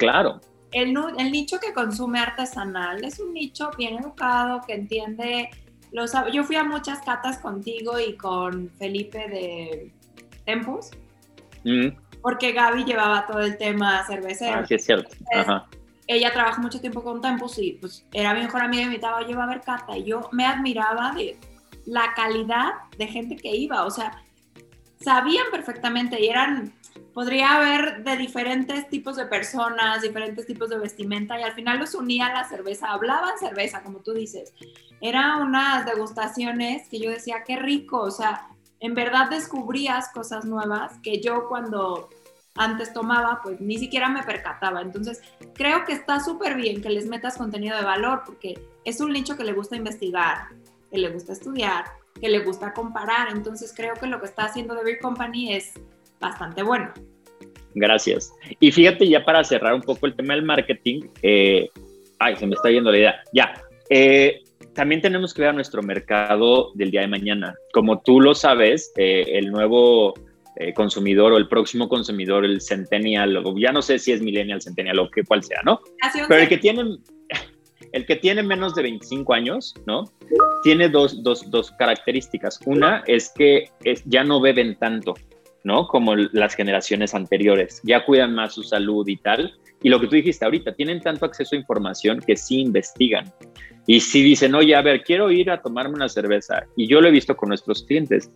claro, 0.00 0.40
el, 0.72 0.94
nicho 1.30 1.58
que 1.60 1.72
consume 1.72 2.20
artesanal 2.20 3.04
es 3.04 3.20
un 3.20 3.34
nicho 3.34 3.70
bien 3.76 3.98
educado, 3.98 4.60
que 4.66 4.74
entiende 4.74 5.50
los... 5.92 6.12
Yo 6.32 6.44
fui 6.44 6.56
a 6.56 6.64
muchas 6.64 7.00
catas 7.00 7.38
contigo 7.38 7.98
y 7.98 8.16
con 8.16 8.70
Felipe 8.70 9.18
de 9.18 9.92
Tempus, 10.44 10.90
mm. 11.64 11.88
porque 12.22 12.52
Gaby 12.52 12.84
llevaba 12.84 13.26
todo 13.26 13.40
el 13.40 13.58
tema 13.58 14.04
cervecero. 14.06 14.60
Ah, 14.60 14.66
sí, 14.66 14.74
es 14.74 14.84
cierto. 14.84 15.10
Ella 16.06 16.32
trabaja 16.32 16.60
mucho 16.60 16.80
tiempo 16.80 17.02
con 17.02 17.20
Tempus 17.20 17.58
y 17.58 17.72
pues 17.72 18.04
era 18.12 18.34
mi 18.34 18.40
mejor 18.40 18.62
amiga 18.62 18.82
y 18.82 18.86
me 18.86 18.92
invitaba, 18.94 19.26
yo 19.26 19.40
a 19.40 19.46
ver 19.46 19.60
cata 19.60 19.96
y 19.96 20.04
yo 20.04 20.28
me 20.32 20.44
admiraba 20.44 21.12
de 21.12 21.36
la 21.86 22.14
calidad 22.14 22.70
de 22.96 23.06
gente 23.06 23.36
que 23.36 23.54
iba, 23.54 23.84
o 23.84 23.90
sea, 23.90 24.22
sabían 25.00 25.46
perfectamente 25.50 26.20
y 26.20 26.28
eran 26.28 26.72
podría 27.14 27.56
haber 27.56 28.04
de 28.04 28.16
diferentes 28.16 28.88
tipos 28.88 29.16
de 29.16 29.26
personas, 29.26 30.02
diferentes 30.02 30.46
tipos 30.46 30.70
de 30.70 30.78
vestimenta 30.78 31.38
y 31.38 31.42
al 31.42 31.52
final 31.52 31.78
los 31.78 31.94
unía 31.94 32.32
la 32.32 32.44
cerveza, 32.44 32.90
hablaban 32.90 33.38
cerveza, 33.38 33.82
como 33.82 33.98
tú 33.98 34.12
dices. 34.12 34.54
Era 35.00 35.38
unas 35.38 35.86
degustaciones 35.86 36.88
que 36.88 37.00
yo 37.00 37.10
decía, 37.10 37.42
qué 37.44 37.56
rico, 37.56 38.00
o 38.00 38.10
sea, 38.10 38.48
en 38.78 38.94
verdad 38.94 39.28
descubrías 39.28 40.10
cosas 40.12 40.44
nuevas 40.44 40.98
que 41.02 41.20
yo 41.20 41.48
cuando 41.48 42.08
antes 42.56 42.92
tomaba, 42.92 43.40
pues 43.42 43.60
ni 43.60 43.78
siquiera 43.78 44.08
me 44.08 44.22
percataba. 44.22 44.82
Entonces, 44.82 45.20
creo 45.54 45.84
que 45.84 45.92
está 45.92 46.20
súper 46.20 46.56
bien 46.56 46.82
que 46.82 46.90
les 46.90 47.06
metas 47.06 47.36
contenido 47.36 47.76
de 47.76 47.84
valor 47.84 48.22
porque 48.24 48.60
es 48.84 49.00
un 49.00 49.12
nicho 49.12 49.36
que 49.36 49.44
le 49.44 49.52
gusta 49.52 49.76
investigar, 49.76 50.48
que 50.90 50.98
le 50.98 51.10
gusta 51.10 51.32
estudiar, 51.32 51.84
que 52.20 52.28
le 52.28 52.40
gusta 52.40 52.72
comparar. 52.72 53.28
Entonces, 53.30 53.72
creo 53.76 53.94
que 53.94 54.06
lo 54.06 54.20
que 54.20 54.26
está 54.26 54.44
haciendo 54.44 54.76
The 54.76 54.84
Beer 54.84 54.98
Company 55.00 55.54
es 55.54 55.72
bastante 56.20 56.62
bueno. 56.62 56.92
Gracias. 57.74 58.32
Y 58.58 58.72
fíjate 58.72 59.08
ya 59.08 59.24
para 59.24 59.44
cerrar 59.44 59.74
un 59.74 59.82
poco 59.82 60.06
el 60.06 60.14
tema 60.14 60.34
del 60.34 60.44
marketing, 60.44 61.02
eh, 61.22 61.68
ay, 62.18 62.36
se 62.36 62.46
me 62.46 62.54
está 62.54 62.70
yendo 62.70 62.90
la 62.90 62.98
idea. 62.98 63.22
Ya, 63.32 63.54
eh, 63.88 64.42
también 64.74 65.00
tenemos 65.00 65.32
que 65.32 65.42
ver 65.42 65.50
a 65.50 65.54
nuestro 65.54 65.82
mercado 65.82 66.72
del 66.74 66.90
día 66.90 67.02
de 67.02 67.08
mañana. 67.08 67.54
Como 67.72 68.00
tú 68.00 68.20
lo 68.20 68.34
sabes, 68.34 68.92
eh, 68.96 69.24
el 69.32 69.50
nuevo 69.50 70.14
consumidor 70.74 71.32
o 71.32 71.38
el 71.38 71.48
próximo 71.48 71.88
consumidor, 71.88 72.44
el 72.44 72.60
centennial, 72.60 73.34
o 73.38 73.56
ya 73.56 73.72
no 73.72 73.80
sé 73.80 73.98
si 73.98 74.12
es 74.12 74.20
millennial, 74.20 74.60
centennial 74.60 74.98
o 74.98 75.10
que 75.10 75.24
cual 75.24 75.42
sea, 75.42 75.60
¿no? 75.64 75.80
Pero 76.28 76.42
el 76.42 76.48
que 76.50 76.58
tiene, 76.58 76.98
el 77.92 78.06
que 78.06 78.16
tiene 78.16 78.42
menos 78.42 78.74
de 78.74 78.82
25 78.82 79.32
años, 79.34 79.74
¿no? 79.86 80.04
Tiene 80.62 80.88
dos, 80.88 81.22
dos, 81.22 81.50
dos 81.50 81.70
características. 81.72 82.60
Una 82.66 83.02
es 83.06 83.32
que 83.34 83.70
es, 83.84 84.02
ya 84.04 84.24
no 84.24 84.40
beben 84.40 84.76
tanto, 84.76 85.14
¿no? 85.64 85.86
Como 85.88 86.16
las 86.16 86.54
generaciones 86.54 87.14
anteriores. 87.14 87.80
Ya 87.84 88.04
cuidan 88.04 88.34
más 88.34 88.54
su 88.54 88.62
salud 88.62 89.06
y 89.08 89.16
tal. 89.16 89.54
Y 89.82 89.88
lo 89.88 90.00
que 90.00 90.06
tú 90.06 90.16
dijiste 90.16 90.44
ahorita, 90.44 90.74
tienen 90.74 91.00
tanto 91.00 91.24
acceso 91.24 91.56
a 91.56 91.58
información 91.58 92.20
que 92.20 92.36
sí 92.36 92.60
investigan. 92.60 93.32
Y 93.86 94.00
si 94.00 94.22
dicen, 94.22 94.54
oye, 94.54 94.74
a 94.74 94.82
ver, 94.82 95.02
quiero 95.02 95.30
ir 95.30 95.50
a 95.50 95.60
tomarme 95.60 95.94
una 95.94 96.08
cerveza, 96.08 96.66
y 96.76 96.86
yo 96.86 97.00
lo 97.00 97.08
he 97.08 97.10
visto 97.10 97.36
con 97.36 97.48
nuestros 97.48 97.82
clientes, 97.84 98.30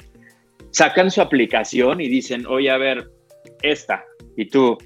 sacan 0.71 1.11
su 1.11 1.21
aplicación 1.21 2.01
y 2.01 2.09
dicen, 2.09 2.47
oye, 2.47 2.71
a 2.71 2.79
ver, 2.79 3.11
esta, 3.63 4.05
y 4.37 4.47
tú, 4.47 4.77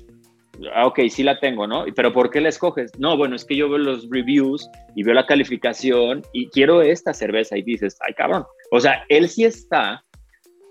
ah, 0.74 0.86
ok, 0.86 1.00
sí 1.10 1.22
la 1.22 1.38
tengo, 1.40 1.66
¿no? 1.66 1.84
Pero 1.94 2.12
¿por 2.12 2.30
qué 2.30 2.40
la 2.40 2.48
escoges? 2.48 2.90
No, 2.98 3.16
bueno, 3.16 3.36
es 3.36 3.44
que 3.44 3.56
yo 3.56 3.68
veo 3.68 3.78
los 3.78 4.08
reviews 4.10 4.68
y 4.94 5.02
veo 5.02 5.14
la 5.14 5.26
calificación 5.26 6.22
y 6.32 6.48
quiero 6.50 6.82
esta 6.82 7.14
cerveza 7.14 7.56
y 7.56 7.62
dices, 7.62 7.96
ay, 8.06 8.14
cabrón. 8.14 8.44
O 8.70 8.80
sea, 8.80 9.04
él 9.08 9.28
sí 9.28 9.44
está 9.44 10.04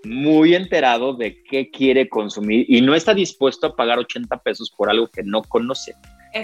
muy 0.04 0.54
enterado 0.54 1.14
de 1.14 1.42
qué 1.44 1.70
quiere 1.70 2.08
consumir 2.08 2.64
y 2.68 2.80
no 2.80 2.94
está 2.94 3.14
dispuesto 3.14 3.66
a 3.66 3.76
pagar 3.76 3.98
80 3.98 4.36
pesos 4.38 4.72
por 4.76 4.90
algo 4.90 5.08
que 5.08 5.22
no 5.22 5.42
conoce. 5.42 5.94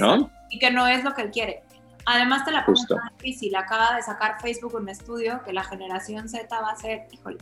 ¿no? 0.00 0.30
Y 0.50 0.58
que 0.58 0.70
no 0.70 0.86
es 0.86 1.04
lo 1.04 1.14
que 1.14 1.22
él 1.22 1.30
quiere. 1.30 1.62
Además 2.06 2.44
te 2.44 2.52
la 2.52 2.66
pongo 2.66 2.78
difícil. 3.18 3.54
Acaba 3.56 3.96
de 3.96 4.02
sacar 4.02 4.40
Facebook 4.40 4.74
un 4.74 4.88
estudio 4.88 5.40
que 5.44 5.52
la 5.52 5.64
generación 5.64 6.28
Z 6.28 6.48
va 6.60 6.70
a 6.70 6.76
ser, 6.76 7.06
híjole, 7.12 7.38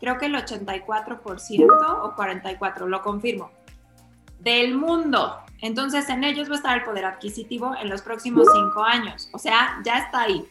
creo 0.00 0.18
que 0.18 0.26
el 0.26 0.34
84% 0.34 2.02
o 2.02 2.16
44%, 2.16 2.86
lo 2.86 3.02
confirmo, 3.02 3.50
del 4.42 4.76
mundo. 4.76 5.38
Entonces 5.60 6.08
en 6.08 6.24
ellos 6.24 6.48
va 6.48 6.54
a 6.54 6.56
estar 6.56 6.78
el 6.78 6.84
poder 6.84 7.04
adquisitivo 7.04 7.74
en 7.80 7.88
los 7.88 8.02
próximos 8.02 8.46
cinco 8.52 8.82
años. 8.82 9.30
O 9.32 9.38
sea, 9.38 9.80
ya 9.84 9.98
está 9.98 10.22
ahí. 10.22 10.44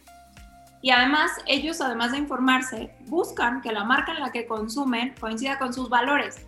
Y 0.82 0.90
además, 0.90 1.32
ellos, 1.46 1.80
además 1.80 2.12
de 2.12 2.18
informarse, 2.18 2.92
buscan 3.02 3.62
que 3.62 3.72
la 3.72 3.84
marca 3.84 4.14
en 4.14 4.20
la 4.20 4.32
que 4.32 4.48
consumen 4.48 5.14
coincida 5.20 5.60
con 5.60 5.74
sus 5.74 5.90
valores. 5.90 6.44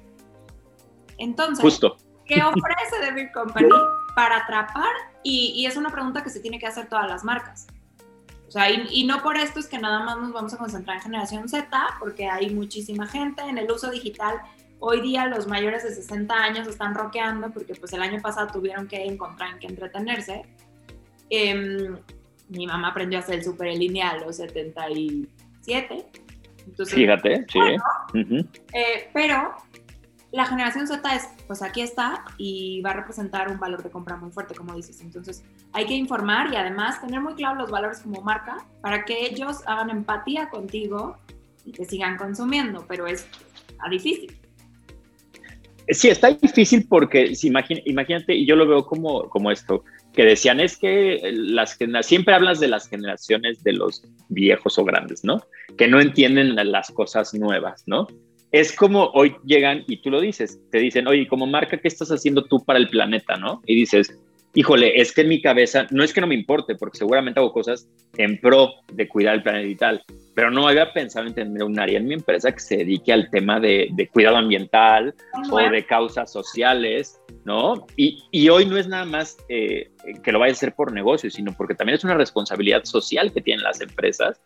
Entonces, 1.20 1.80
¿qué 2.26 2.42
ofrece 2.42 3.00
The 3.00 3.12
Beer 3.12 3.32
Company 3.32 3.70
para 4.16 4.38
atrapar? 4.38 4.92
Y, 5.22 5.66
es 5.68 5.78
una 5.78 5.92
pregunta 5.92 6.24
que 6.24 6.32
se 6.32 6.40
tiene 6.40 6.58
que 6.58 6.66
hacer 6.66 6.90
todas 6.90 7.08
las 7.08 7.24
marcas. 7.24 7.68
O 8.48 8.52
sea, 8.52 8.72
y, 8.72 8.88
y, 8.90 9.06
no 9.06 9.22
por 9.22 9.38
esto 9.38 9.60
es 9.60 9.68
que 9.68 9.78
nada 9.78 10.00
más 10.04 10.18
nos 10.18 10.34
vamos 10.34 10.54
a 10.54 10.58
concentrar 10.58 10.98
en 10.98 11.04
generación 11.04 11.48
Z, 11.48 11.70
porque 12.00 12.28
hay 12.28 12.50
muchísima 12.50 13.06
gente 13.06 13.44
en 13.44 13.60
el 13.60 13.72
uso 13.72 13.92
digital. 13.92 14.42
Hoy 14.86 15.00
día 15.00 15.28
los 15.28 15.48
mayores 15.48 15.84
de 15.84 15.96
60 15.96 16.36
años 16.36 16.68
están 16.68 16.94
roqueando 16.94 17.50
porque 17.52 17.74
pues 17.74 17.94
el 17.94 18.02
año 18.02 18.22
pasado 18.22 18.48
tuvieron 18.52 18.86
que 18.86 19.02
encontrar 19.06 19.54
en 19.54 19.60
qué 19.60 19.68
entretenerse. 19.68 20.42
Eh, 21.30 21.90
mi 22.50 22.68
mamá 22.68 22.90
aprendió 22.90 23.18
a 23.18 23.22
hacer 23.22 23.36
el 23.36 23.46
súper 23.46 23.74
lineal 23.78 24.18
a 24.18 24.26
los 24.26 24.36
77. 24.36 26.06
Entonces, 26.68 26.96
Fíjate, 26.96 27.46
sí. 27.50 27.60
Eh, 28.74 29.10
pero 29.14 29.56
la 30.34 30.46
generación 30.48 30.86
Z 30.86 31.16
es, 31.16 31.30
pues 31.48 31.62
aquí 31.62 31.80
está 31.80 32.26
y 32.38 32.82
va 32.82 32.90
a 32.90 32.96
representar 32.96 33.50
un 33.50 33.60
valor 33.62 33.84
de 33.84 33.90
compra 33.90 34.18
muy 34.18 34.32
fuerte, 34.32 34.54
como 34.54 34.76
dices. 34.76 35.00
Entonces, 35.00 35.46
hay 35.72 35.86
que 35.86 35.94
informar 35.94 36.52
y 36.52 36.58
además 36.58 37.00
tener 37.00 37.22
muy 37.22 37.36
claro 37.36 37.56
los 37.56 37.72
valores 37.72 38.02
como 38.02 38.20
marca 38.20 38.58
para 38.82 39.06
que 39.06 39.28
ellos 39.28 39.62
hagan 39.66 39.90
empatía 39.90 40.50
contigo 40.50 41.16
y 41.64 41.72
te 41.72 41.86
sigan 41.86 42.18
consumiendo, 42.18 42.84
pero 42.86 43.08
es 43.08 43.26
difícil. 43.90 44.43
Sí, 45.90 46.10
está 46.10 46.30
difícil 46.32 46.86
porque 46.88 47.36
si 47.36 47.48
imagínate, 47.48 48.36
y 48.36 48.46
yo 48.46 48.56
lo 48.56 48.68
veo 48.68 48.86
como, 48.86 49.30
como 49.30 49.52
esto, 49.52 49.84
que 50.14 50.24
decían 50.24 50.60
es 50.60 50.78
que 50.78 51.20
las 51.34 51.78
siempre 52.02 52.34
hablas 52.34 52.60
de 52.60 52.68
las 52.68 52.88
generaciones 52.88 53.64
de 53.64 53.74
los 53.74 54.04
viejos 54.30 54.78
o 54.78 54.86
grandes, 54.86 55.24
¿no? 55.24 55.42
Que 55.78 55.88
no 55.88 56.00
entienden 56.00 56.56
las 56.72 56.92
cosas 56.92 57.34
nuevas, 57.34 57.84
¿no? 57.88 58.08
Es 58.52 58.76
como 58.76 59.06
hoy 59.14 59.36
llegan 59.44 59.84
y 59.88 59.98
tú 59.98 60.12
lo 60.12 60.22
dices, 60.22 60.60
te 60.72 60.78
dicen, 60.78 61.08
oye, 61.08 61.28
como 61.28 61.48
marca, 61.48 61.78
¿qué 61.78 61.88
estás 61.88 62.12
haciendo 62.12 62.46
tú 62.46 62.64
para 62.64 62.80
el 62.80 62.90
planeta, 62.90 63.36
no? 63.36 63.62
Y 63.66 63.76
dices, 63.76 64.16
híjole, 64.56 65.00
es 65.02 65.12
que 65.14 65.22
en 65.22 65.30
mi 65.30 65.42
cabeza, 65.42 65.88
no 65.92 66.04
es 66.04 66.14
que 66.14 66.22
no 66.22 66.28
me 66.28 66.36
importe, 66.36 66.76
porque 66.76 66.98
seguramente 66.98 67.40
hago 67.40 67.52
cosas 67.52 67.88
en 68.18 68.40
pro 68.40 68.72
de 68.92 69.08
cuidar 69.08 69.36
el 69.36 69.44
planeta 69.44 69.68
y 69.68 69.76
tal, 69.76 70.04
pero 70.36 70.52
no 70.52 70.68
había 70.68 70.94
pensado 70.94 71.28
en 71.28 71.34
tener 71.34 71.64
un 71.64 71.80
área 71.80 71.98
en 71.98 72.08
mi 72.08 72.14
empresa 72.14 72.52
que 72.52 72.60
se 72.60 72.78
dedique 72.78 73.12
al 73.12 73.30
tema 73.30 73.60
de, 73.60 73.90
cuidado 74.12 74.38
ambiental 74.38 75.14
o 75.50 75.58
de 75.58 75.86
causas 75.86 76.32
sociales, 76.32 77.20
¿no? 77.46 77.86
Y, 77.98 78.24
y 78.32 78.50
hoy 78.50 78.66
no 78.66 78.78
es 78.78 78.88
nada 78.88 79.06
más 79.06 79.38
eh, 79.50 79.92
que 80.24 80.32
lo 80.32 80.40
vaya 80.40 80.52
a 80.52 80.56
hacer 80.56 80.74
por 80.76 80.92
negocio, 80.92 81.30
sino 81.30 81.54
porque 81.54 81.76
también 81.76 81.98
es 81.98 82.04
una 82.04 82.16
responsabilidad 82.16 82.84
social 82.86 83.32
que 83.32 83.42
tienen 83.42 83.64
las 83.64 83.82
empresas 83.82 84.40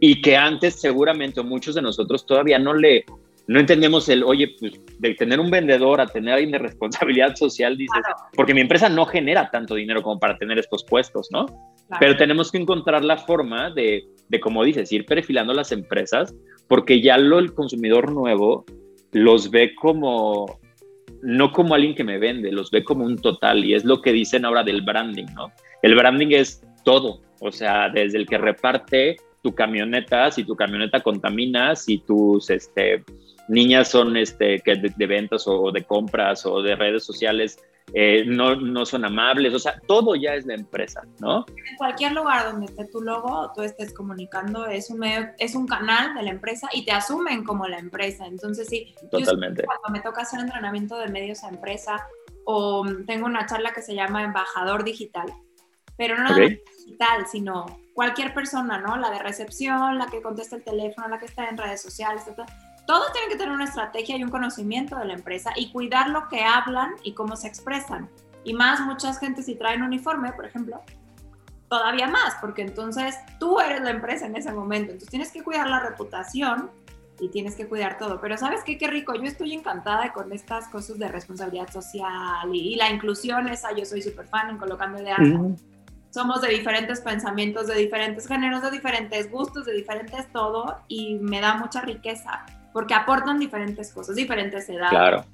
y 0.00 0.20
que 0.20 0.36
antes 0.36 0.80
seguramente 0.80 1.42
muchos 1.42 1.74
de 1.74 1.82
nosotros 1.82 2.26
todavía 2.26 2.58
no 2.58 2.74
le, 2.74 3.04
no 3.46 3.58
entendemos 3.60 4.08
el, 4.08 4.22
oye, 4.22 4.54
pues 4.58 4.80
de 4.98 5.14
tener 5.14 5.40
un 5.40 5.50
vendedor 5.50 6.00
a 6.00 6.06
tener 6.06 6.34
alguien 6.34 6.52
de 6.52 6.58
responsabilidad 6.58 7.34
social, 7.36 7.76
dices, 7.76 8.02
porque 8.34 8.54
mi 8.54 8.60
empresa 8.60 8.88
no 8.88 9.04
genera 9.06 9.50
tanto 9.50 9.74
dinero 9.74 10.02
como 10.02 10.18
para 10.18 10.38
tener 10.38 10.58
estos 10.58 10.84
puestos, 10.84 11.28
¿no? 11.30 11.46
Pero 11.98 12.16
tenemos 12.16 12.50
que 12.50 12.58
encontrar 12.58 13.04
la 13.04 13.18
forma 13.18 13.70
de, 13.70 14.04
de, 14.28 14.40
como 14.40 14.64
dices, 14.64 14.92
ir 14.92 15.04
perfilando 15.04 15.52
las 15.52 15.72
empresas, 15.72 16.34
porque 16.68 17.02
ya 17.02 17.18
lo, 17.18 17.38
el 17.38 17.52
consumidor 17.52 18.12
nuevo 18.12 18.64
los 19.12 19.50
ve 19.50 19.74
como, 19.74 20.60
no 21.22 21.52
como 21.52 21.74
alguien 21.74 21.94
que 21.94 22.04
me 22.04 22.18
vende, 22.18 22.50
los 22.52 22.70
ve 22.70 22.84
como 22.84 23.04
un 23.04 23.18
total, 23.18 23.64
y 23.64 23.74
es 23.74 23.84
lo 23.84 24.00
que 24.00 24.12
dicen 24.12 24.44
ahora 24.44 24.62
del 24.62 24.82
branding, 24.82 25.26
¿no? 25.34 25.52
El 25.82 25.96
branding 25.96 26.28
es 26.30 26.62
todo, 26.84 27.20
o 27.40 27.50
sea, 27.50 27.88
desde 27.90 28.18
el 28.18 28.26
que 28.26 28.38
reparte 28.38 29.16
tu 29.42 29.54
camioneta, 29.54 30.30
si 30.30 30.44
tu 30.44 30.54
camioneta 30.54 31.00
contamina, 31.00 31.74
si 31.74 31.98
tus 31.98 32.48
este, 32.48 33.04
niñas 33.48 33.88
son 33.88 34.16
este, 34.16 34.60
que 34.60 34.76
de, 34.76 35.06
ventas 35.06 35.46
o 35.46 35.70
de 35.72 35.84
compras 35.84 36.46
o 36.46 36.62
de 36.62 36.76
redes 36.76 37.04
sociales, 37.04 37.58
eh, 37.94 38.24
no, 38.26 38.56
no 38.56 38.86
son 38.86 39.04
amables, 39.04 39.52
o 39.54 39.58
sea, 39.58 39.78
todo 39.86 40.14
ya 40.14 40.34
es 40.34 40.46
la 40.46 40.54
empresa, 40.54 41.02
¿no? 41.18 41.44
En 41.48 41.76
cualquier 41.76 42.12
lugar 42.12 42.50
donde 42.50 42.66
esté 42.66 42.86
tu 42.86 43.00
logo, 43.00 43.50
tú 43.54 43.62
estés 43.62 43.92
comunicando, 43.92 44.66
es 44.66 44.88
un 44.90 45.00
medio, 45.00 45.28
es 45.38 45.54
un 45.54 45.66
canal 45.66 46.14
de 46.14 46.22
la 46.22 46.30
empresa 46.30 46.68
y 46.72 46.84
te 46.84 46.92
asumen 46.92 47.44
como 47.44 47.66
la 47.66 47.78
empresa. 47.78 48.26
Entonces, 48.26 48.68
sí, 48.68 48.94
totalmente. 49.10 49.64
cuando 49.64 49.88
me 49.90 50.00
toca 50.00 50.22
hacer 50.22 50.40
entrenamiento 50.40 50.96
de 50.96 51.08
medios 51.08 51.42
a 51.44 51.48
empresa 51.48 52.06
o 52.44 52.86
tengo 53.06 53.26
una 53.26 53.46
charla 53.46 53.72
que 53.72 53.82
se 53.82 53.94
llama 53.94 54.22
Embajador 54.22 54.84
Digital, 54.84 55.26
pero 55.96 56.16
no 56.16 56.34
digital, 56.34 57.26
sino 57.30 57.66
cualquier 57.94 58.32
persona, 58.32 58.78
¿no? 58.78 58.96
La 58.96 59.10
de 59.10 59.18
recepción, 59.18 59.98
la 59.98 60.06
que 60.06 60.22
contesta 60.22 60.56
el 60.56 60.64
teléfono, 60.64 61.08
la 61.08 61.18
que 61.18 61.26
está 61.26 61.48
en 61.48 61.58
redes 61.58 61.82
sociales, 61.82 62.22
etc 62.26 62.48
todos 62.86 63.12
tienen 63.12 63.30
que 63.30 63.36
tener 63.36 63.52
una 63.52 63.64
estrategia 63.64 64.16
y 64.16 64.24
un 64.24 64.30
conocimiento 64.30 64.96
de 64.96 65.04
la 65.04 65.14
empresa 65.14 65.52
y 65.56 65.70
cuidar 65.70 66.10
lo 66.10 66.28
que 66.28 66.42
hablan 66.42 66.94
y 67.02 67.14
cómo 67.14 67.36
se 67.36 67.48
expresan. 67.48 68.08
Y 68.44 68.54
más, 68.54 68.80
muchas 68.80 69.18
gente 69.18 69.42
si 69.42 69.54
traen 69.54 69.82
uniforme, 69.82 70.32
por 70.32 70.44
ejemplo, 70.44 70.80
todavía 71.68 72.08
más, 72.08 72.34
porque 72.40 72.62
entonces 72.62 73.16
tú 73.38 73.60
eres 73.60 73.82
la 73.82 73.90
empresa 73.90 74.26
en 74.26 74.36
ese 74.36 74.52
momento. 74.52 74.92
Entonces 74.92 75.10
tienes 75.10 75.30
que 75.30 75.42
cuidar 75.42 75.68
la 75.68 75.80
reputación 75.80 76.70
y 77.20 77.28
tienes 77.28 77.54
que 77.54 77.68
cuidar 77.68 77.98
todo. 77.98 78.20
Pero 78.20 78.36
¿sabes 78.36 78.62
qué? 78.64 78.76
Qué 78.76 78.88
rico. 78.88 79.14
Yo 79.14 79.24
estoy 79.24 79.52
encantada 79.52 80.12
con 80.12 80.32
estas 80.32 80.66
cosas 80.68 80.98
de 80.98 81.06
responsabilidad 81.08 81.70
social 81.70 82.52
y, 82.52 82.74
la 82.74 82.90
inclusión 82.90 83.48
esa. 83.48 83.72
Yo 83.72 83.84
soy 83.84 84.02
súper 84.02 84.26
fan 84.26 84.50
en 84.50 84.58
colocando 84.58 85.00
ideas. 85.00 85.20
Somos 86.10 86.42
de 86.42 86.48
diferentes 86.48 87.00
pensamientos, 87.00 87.68
de 87.68 87.76
diferentes 87.76 88.26
géneros, 88.26 88.60
de 88.60 88.70
diferentes 88.70 89.30
gustos, 89.30 89.64
de 89.64 89.72
diferentes 89.72 90.30
todo 90.30 90.80
y 90.88 91.14
me 91.20 91.40
da 91.40 91.54
mucha 91.54 91.80
riqueza 91.80 92.44
porque 92.72 92.94
aportan 92.94 93.38
diferentes 93.38 93.92
cosas, 93.92 94.16
diferentes 94.16 94.68
edades. 94.68 94.90
Claro. 94.90 95.24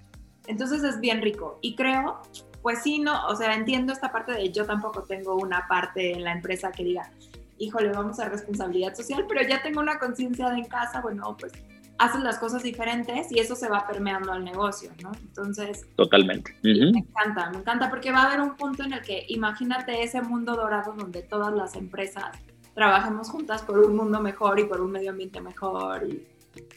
Entonces 0.46 0.82
es 0.82 0.98
bien 1.00 1.20
rico. 1.22 1.58
Y 1.60 1.76
creo, 1.76 2.20
pues 2.62 2.82
sí, 2.82 2.98
no, 2.98 3.26
o 3.26 3.36
sea, 3.36 3.54
entiendo 3.54 3.92
esta 3.92 4.10
parte 4.10 4.32
de 4.32 4.50
yo 4.50 4.64
tampoco 4.64 5.02
tengo 5.02 5.36
una 5.36 5.66
parte 5.68 6.12
en 6.12 6.24
la 6.24 6.32
empresa 6.32 6.72
que 6.72 6.84
diga, 6.84 7.10
híjole, 7.58 7.90
vamos 7.90 8.18
a 8.20 8.28
responsabilidad 8.28 8.94
social, 8.94 9.26
pero 9.28 9.46
ya 9.46 9.62
tengo 9.62 9.80
una 9.80 9.98
conciencia 9.98 10.48
de 10.50 10.58
en 10.58 10.64
casa, 10.64 11.00
bueno, 11.00 11.36
pues 11.38 11.52
haces 11.98 12.22
las 12.22 12.38
cosas 12.38 12.62
diferentes 12.62 13.30
y 13.30 13.40
eso 13.40 13.56
se 13.56 13.68
va 13.68 13.86
permeando 13.86 14.32
al 14.32 14.44
negocio, 14.44 14.90
¿no? 15.02 15.10
Entonces... 15.20 15.84
Totalmente. 15.96 16.56
Me 16.62 16.70
encanta, 16.70 17.50
me 17.50 17.58
encanta 17.58 17.90
porque 17.90 18.12
va 18.12 18.22
a 18.22 18.26
haber 18.28 18.40
un 18.40 18.56
punto 18.56 18.84
en 18.84 18.92
el 18.92 19.02
que 19.02 19.24
imagínate 19.28 20.02
ese 20.02 20.22
mundo 20.22 20.54
dorado 20.54 20.92
donde 20.92 21.22
todas 21.22 21.52
las 21.52 21.74
empresas 21.74 22.36
trabajemos 22.74 23.28
juntas 23.30 23.62
por 23.62 23.80
un 23.80 23.96
mundo 23.96 24.20
mejor 24.20 24.60
y 24.60 24.64
por 24.64 24.80
un 24.80 24.92
medio 24.92 25.10
ambiente 25.10 25.40
mejor 25.40 26.06
y 26.08 26.24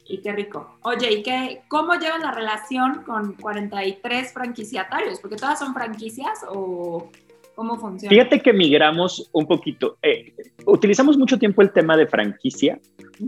y 0.06 0.22
qué 0.22 0.32
rico. 0.34 0.78
Oye, 0.84 1.12
¿y 1.12 1.24
qué, 1.24 1.62
cómo 1.67 1.96
llevan 1.96 2.22
la 2.22 2.32
relación 2.32 3.04
con 3.04 3.34
43 3.34 4.34
franquiciatarios? 4.34 5.20
Porque 5.20 5.38
todas 5.38 5.60
son 5.60 5.74
franquicias 5.74 6.46
o 6.50 7.10
cómo 7.56 7.78
funciona. 7.78 8.10
Fíjate 8.10 8.41
que 8.41 8.54
migramos 8.54 9.30
un 9.32 9.46
poquito. 9.46 9.98
Eh, 10.02 10.34
utilizamos 10.65 11.17
mucho 11.17 11.38
tiempo 11.38 11.62
el 11.62 11.72
tema 11.72 11.96
de 11.96 12.08
franquicia 12.08 12.80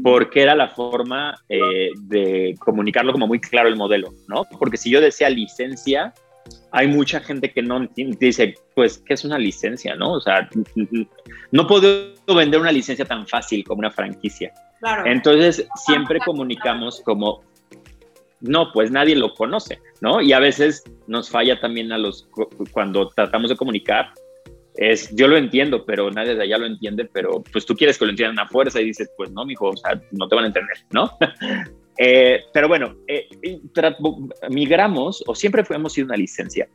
porque 0.02 0.42
era 0.42 0.56
la 0.56 0.70
forma 0.70 1.36
eh, 1.50 1.90
de 2.02 2.56
comunicarlo 2.60 3.12
como 3.12 3.28
muy 3.28 3.40
claro 3.40 3.70
el 3.70 3.76
modelo, 3.76 4.14
¿no? 4.28 4.44
Porque 4.60 4.78
si 4.78 4.90
yo 4.90 5.00
decía 5.00 5.30
licencia, 5.30 6.14
hay 6.72 6.88
mucha 6.88 7.20
gente 7.20 7.52
que 7.52 7.62
no 7.62 7.88
dice, 7.96 8.56
pues, 8.76 8.98
¿qué 9.06 9.14
es 9.14 9.24
una 9.24 9.38
licencia, 9.38 9.96
no? 9.96 10.14
O 10.14 10.22
sea, 10.22 10.50
no 11.52 11.68
puedo 11.68 12.14
vender 12.36 12.60
una 12.60 12.72
licencia 12.72 13.06
tan 13.06 13.28
fácil 13.28 13.64
como 13.64 13.80
una 13.80 13.92
franquicia. 13.92 14.52
Entonces, 15.06 15.68
siempre 15.76 16.20
comunicamos 16.20 17.02
como, 17.02 17.44
no, 18.42 18.72
pues 18.74 18.92
nadie 18.92 19.16
lo 19.16 19.34
conoce, 19.34 19.80
¿no? 20.02 20.22
Y 20.22 20.34
a 20.34 20.40
veces 20.40 20.84
nos 21.08 21.30
falla 21.30 21.60
también 21.60 21.92
a 21.92 21.98
los, 21.98 22.28
cuando 22.72 23.10
tratamos 23.10 23.50
de 23.50 23.56
comunicar, 23.56 24.12
es, 24.76 25.16
yo 25.16 25.28
lo 25.28 25.38
entiendo, 25.38 25.86
pero 25.86 26.10
nadie 26.12 26.36
de 26.36 26.44
allá 26.44 26.58
lo 26.58 26.66
entiende, 26.66 27.06
pero 27.06 27.44
pues 27.52 27.66
tú 27.66 27.76
quieres 27.76 27.98
que 27.98 28.06
lo 28.06 28.12
entiendan 28.12 28.40
a 28.40 28.50
fuerza 28.50 28.82
y 28.82 28.86
dices, 28.86 29.10
pues 29.16 29.32
no, 29.32 29.46
mijo, 29.46 29.70
o 29.70 29.78
sea, 29.78 30.02
no 30.12 30.28
te 30.28 30.36
van 30.36 30.46
a 30.46 30.48
entender, 30.48 30.78
¿no? 30.92 31.12
Eh, 32.00 32.46
pero 32.52 32.68
bueno, 32.68 32.96
eh, 33.08 33.30
migramos, 34.50 35.24
o 35.28 35.36
siempre 35.36 35.64
hemos 35.70 35.94
sido 35.94 36.06
una 36.06 36.18
licencia, 36.18 36.68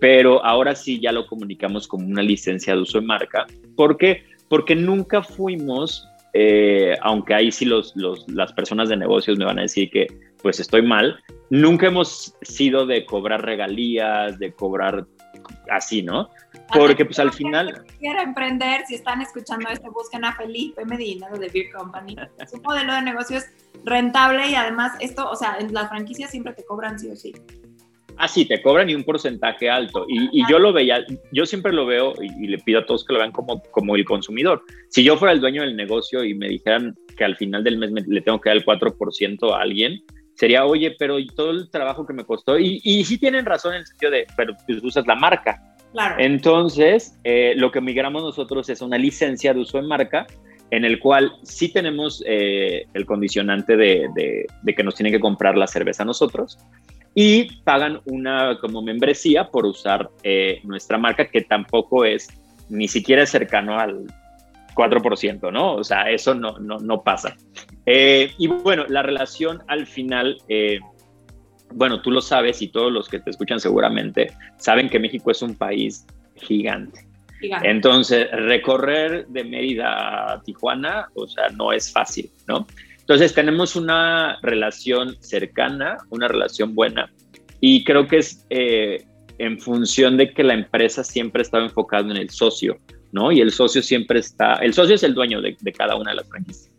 pero 0.00 0.44
ahora 0.44 0.74
sí 0.74 1.00
ya 1.00 1.12
lo 1.12 1.26
comunicamos 1.26 1.88
como 1.88 2.06
una 2.06 2.20
licencia 2.22 2.74
de 2.74 2.82
uso 2.82 3.00
de 3.00 3.06
marca. 3.06 3.46
¿Por 3.74 3.96
qué? 3.96 4.24
Porque 4.50 4.74
nunca 4.74 5.22
fuimos 5.22 6.06
eh, 6.38 6.98
aunque 7.00 7.32
ahí 7.32 7.50
sí 7.50 7.64
los, 7.64 7.94
las 8.28 8.52
personas 8.52 8.90
de 8.90 8.96
negocios 8.96 9.38
me 9.38 9.46
van 9.46 9.58
a 9.58 9.62
decir 9.62 9.88
que 9.90 10.06
pues 10.42 10.60
estoy 10.60 10.82
mal, 10.82 11.18
nunca 11.48 11.86
hemos 11.86 12.36
sido 12.42 12.84
de 12.84 13.06
cobrar 13.06 13.42
regalías, 13.42 14.38
de 14.38 14.52
cobrar 14.52 15.06
así, 15.70 16.02
¿no? 16.02 16.28
Porque 16.74 17.06
pues 17.06 17.18
al 17.18 17.32
final... 17.32 17.84
Quiera 17.98 18.22
emprender, 18.22 18.82
si 18.86 18.96
están 18.96 19.22
escuchando 19.22 19.66
esto, 19.70 19.90
busquen 19.90 20.26
a 20.26 20.36
Felipe 20.36 20.84
Medina 20.84 21.30
de 21.30 21.48
Beer 21.48 21.70
Company. 21.74 22.16
Su 22.50 22.60
modelo 22.60 22.92
de 22.92 23.02
negocio 23.02 23.38
es 23.38 23.50
rentable 23.84 24.50
y 24.50 24.54
además 24.54 24.92
esto, 25.00 25.30
o 25.30 25.36
sea, 25.36 25.56
en 25.58 25.72
las 25.72 25.88
franquicias 25.88 26.30
siempre 26.30 26.52
te 26.52 26.64
cobran 26.66 26.98
sí 26.98 27.08
o 27.08 27.16
sí. 27.16 27.34
Ah, 28.18 28.28
sí, 28.28 28.46
te 28.46 28.62
cobran 28.62 28.88
y 28.88 28.94
un 28.94 29.04
porcentaje 29.04 29.68
alto. 29.68 30.06
Y, 30.08 30.42
yo 30.50 30.58
lo 30.58 30.72
veía, 30.72 31.04
yo 31.32 31.46
siempre 31.46 31.72
lo 31.72 31.86
veo 31.86 32.14
y, 32.20 32.46
le 32.46 32.58
pido 32.58 32.80
a 32.80 32.86
todos 32.86 33.04
que 33.04 33.12
lo 33.12 33.18
vean 33.18 33.32
como, 33.32 33.62
como 33.70 33.96
el 33.96 34.04
consumidor. 34.04 34.62
Si 34.88 35.04
yo 35.04 35.16
fuera 35.16 35.32
el 35.32 35.40
dueño 35.40 35.62
del 35.62 35.76
negocio 35.76 36.24
y 36.24 36.34
me 36.34 36.48
dijeran 36.48 36.94
que 37.16 37.24
al 37.24 37.36
final 37.36 37.64
del 37.64 37.78
mes 37.78 38.06
le 38.06 38.20
tengo 38.20 38.40
que 38.40 38.50
dar 38.50 38.56
el 38.56 38.64
4% 38.64 39.52
a 39.52 39.60
alguien, 39.60 40.02
sería, 40.34 40.64
oye, 40.64 40.94
pero 40.98 41.16
todo 41.34 41.50
el 41.50 41.70
trabajo 41.70 42.06
que 42.06 42.12
me 42.12 42.24
costó, 42.24 42.58
y, 42.58 42.80
y 42.84 43.04
sí 43.04 43.18
tienen 43.18 43.44
razón 43.44 43.74
en 43.74 43.80
el 43.80 43.86
sentido 43.86 44.12
de, 44.12 44.26
pero 44.36 44.54
pues 44.66 44.82
usas 44.82 45.06
la 45.06 45.14
marca. 45.14 45.60
Claro. 45.92 46.16
Entonces, 46.18 47.18
eh, 47.24 47.54
lo 47.56 47.70
que 47.70 47.80
migramos 47.80 48.22
nosotros 48.22 48.68
es 48.68 48.82
una 48.82 48.98
licencia 48.98 49.54
de 49.54 49.60
uso 49.60 49.78
de 49.78 49.86
marca 49.86 50.26
en 50.70 50.84
el 50.84 50.98
cual 50.98 51.32
sí 51.42 51.72
tenemos 51.72 52.22
eh, 52.26 52.86
el 52.92 53.06
condicionante 53.06 53.76
de, 53.76 54.08
de, 54.14 54.46
de, 54.62 54.74
que 54.74 54.82
nos 54.82 54.94
tienen 54.94 55.12
que 55.12 55.20
comprar 55.20 55.56
la 55.56 55.66
cerveza 55.66 56.04
nosotros, 56.04 56.58
y 57.18 57.44
pagan 57.62 58.02
una 58.04 58.58
como 58.60 58.82
membresía 58.82 59.48
por 59.48 59.64
usar 59.64 60.10
eh, 60.22 60.60
nuestra 60.64 60.98
marca, 60.98 61.24
que 61.24 61.40
tampoco 61.40 62.04
es 62.04 62.28
ni 62.68 62.88
siquiera 62.88 63.24
cercano 63.24 63.80
al 63.80 64.04
4%, 64.74 65.50
¿no? 65.50 65.76
O 65.76 65.82
sea, 65.82 66.10
eso 66.10 66.34
no, 66.34 66.58
no, 66.58 66.78
no 66.78 67.02
pasa. 67.02 67.34
Eh, 67.86 68.32
y 68.36 68.48
bueno, 68.48 68.84
la 68.88 69.02
relación 69.02 69.62
al 69.66 69.86
final, 69.86 70.36
eh, 70.48 70.78
bueno, 71.72 72.02
tú 72.02 72.10
lo 72.10 72.20
sabes 72.20 72.60
y 72.60 72.68
todos 72.68 72.92
los 72.92 73.08
que 73.08 73.18
te 73.18 73.30
escuchan 73.30 73.60
seguramente 73.60 74.34
saben 74.58 74.90
que 74.90 74.98
México 74.98 75.30
es 75.30 75.40
un 75.40 75.54
país 75.54 76.06
gigante. 76.34 77.08
gigante. 77.40 77.70
Entonces, 77.70 78.30
recorrer 78.30 79.26
de 79.28 79.42
Mérida 79.42 80.34
a 80.34 80.42
Tijuana, 80.42 81.08
o 81.14 81.26
sea, 81.26 81.48
no 81.48 81.72
es 81.72 81.90
fácil, 81.90 82.30
¿no? 82.46 82.66
Entonces 83.06 83.34
tenemos 83.34 83.76
una 83.76 84.36
relación 84.42 85.16
cercana, 85.20 85.96
una 86.10 86.26
relación 86.26 86.74
buena 86.74 87.08
y 87.60 87.84
creo 87.84 88.08
que 88.08 88.18
es 88.18 88.44
eh, 88.50 89.04
en 89.38 89.60
función 89.60 90.16
de 90.16 90.32
que 90.32 90.42
la 90.42 90.54
empresa 90.54 91.04
siempre 91.04 91.42
estaba 91.42 91.62
enfocada 91.62 92.10
en 92.10 92.16
el 92.16 92.30
socio, 92.30 92.78
¿no? 93.12 93.30
Y 93.30 93.40
el 93.40 93.52
socio 93.52 93.80
siempre 93.80 94.18
está, 94.18 94.54
el 94.54 94.74
socio 94.74 94.96
es 94.96 95.04
el 95.04 95.14
dueño 95.14 95.40
de, 95.40 95.54
cada 95.72 95.94
una 95.94 96.10
de 96.10 96.16
las 96.16 96.28
franquicias. 96.28 96.72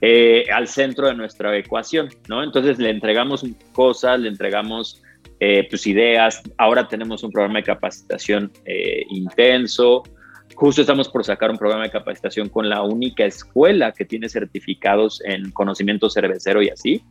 Eh, 0.00 0.44
al 0.54 0.68
centro 0.68 1.08
de 1.08 1.14
nuestra 1.14 1.56
ecuación, 1.58 2.10
¿no? 2.28 2.44
Entonces 2.44 2.78
le 2.78 2.90
entregamos 2.90 3.44
cosas, 3.72 4.20
le 4.20 4.28
entregamos 4.28 5.02
eh, 5.40 5.66
pues 5.68 5.84
ideas, 5.88 6.42
ahora 6.58 6.86
tenemos 6.86 7.24
un 7.24 7.32
programa 7.32 7.58
de 7.58 7.64
capacitación 7.64 8.52
intenso, 9.10 10.04
Justo 10.54 10.82
estamos 10.82 11.08
por 11.08 11.24
sacar 11.24 11.50
un 11.50 11.58
programa 11.58 11.84
de 11.84 11.90
capacitación 11.90 12.48
con 12.48 12.68
la 12.68 12.82
única 12.82 13.24
escuela 13.24 13.92
que 13.92 14.04
tiene 14.04 14.28
certificados 14.28 15.22
en 15.24 15.50
conocimiento 15.50 16.10
cervecero 16.10 16.62
y 16.62 16.68
así, 16.68 17.02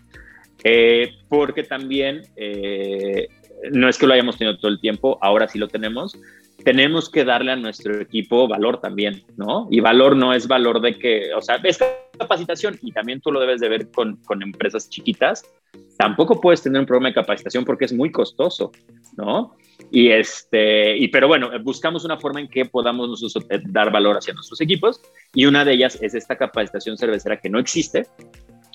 eh, 0.63 1.13
porque 1.27 1.63
también 1.63 2.21
eh, 2.36 3.27
no 3.71 3.88
es 3.89 3.97
que 3.97 4.08
lo 4.08 4.13
hayamos 4.13 4.38
tenido 4.38 4.58
todo 4.58 4.71
el 4.71 4.80
tiempo, 4.80 5.17
ahora 5.21 5.47
sí 5.47 5.60
lo 5.60 5.67
tenemos, 5.67 6.17
tenemos 6.63 7.10
que 7.10 7.26
darle 7.26 7.52
a 7.52 7.56
nuestro 7.56 8.00
equipo 8.00 8.47
valor 8.47 8.80
también, 8.80 9.24
¿no? 9.38 9.67
Y 9.69 9.80
valor 9.80 10.15
no 10.15 10.34
es 10.34 10.47
valor 10.47 10.82
de 10.82 10.97
que, 10.97 11.34
o 11.34 11.41
sea, 11.41 11.56
es 11.63 11.80
capacitación 12.17 12.78
y 12.82 12.91
también 12.91 13.21
tú 13.21 13.32
lo 13.32 13.39
debes 13.39 13.62
de 13.62 13.69
ver 13.69 13.91
con, 13.91 14.17
con 14.17 14.41
empresas 14.43 14.89
chiquitas. 14.89 15.43
Tampoco 15.97 16.39
puedes 16.39 16.62
tener 16.62 16.80
un 16.80 16.86
programa 16.86 17.10
de 17.10 17.15
capacitación 17.15 17.65
porque 17.65 17.86
es 17.86 17.93
muy 17.93 18.12
costoso, 18.12 18.71
¿no? 19.17 19.56
Y 19.91 20.10
este, 20.10 20.97
y 20.97 21.08
pero 21.08 21.28
bueno, 21.28 21.50
buscamos 21.63 22.06
una 22.06 22.17
forma 22.17 22.39
en 22.39 22.47
que 22.47 22.65
podamos 22.65 23.10
nosotros 23.10 23.45
eh, 23.50 23.62
dar 23.65 23.91
valor 23.91 24.17
hacia 24.17 24.34
nuestros 24.34 24.62
equipos 24.62 25.02
y 25.34 25.45
una 25.45 25.65
de 25.65 25.74
ellas 25.74 25.97
es 26.02 26.13
esta 26.13 26.38
capacitación 26.38 26.97
cervecera 26.97 27.39
que 27.39 27.50
no 27.50 27.60
existe 27.60 28.06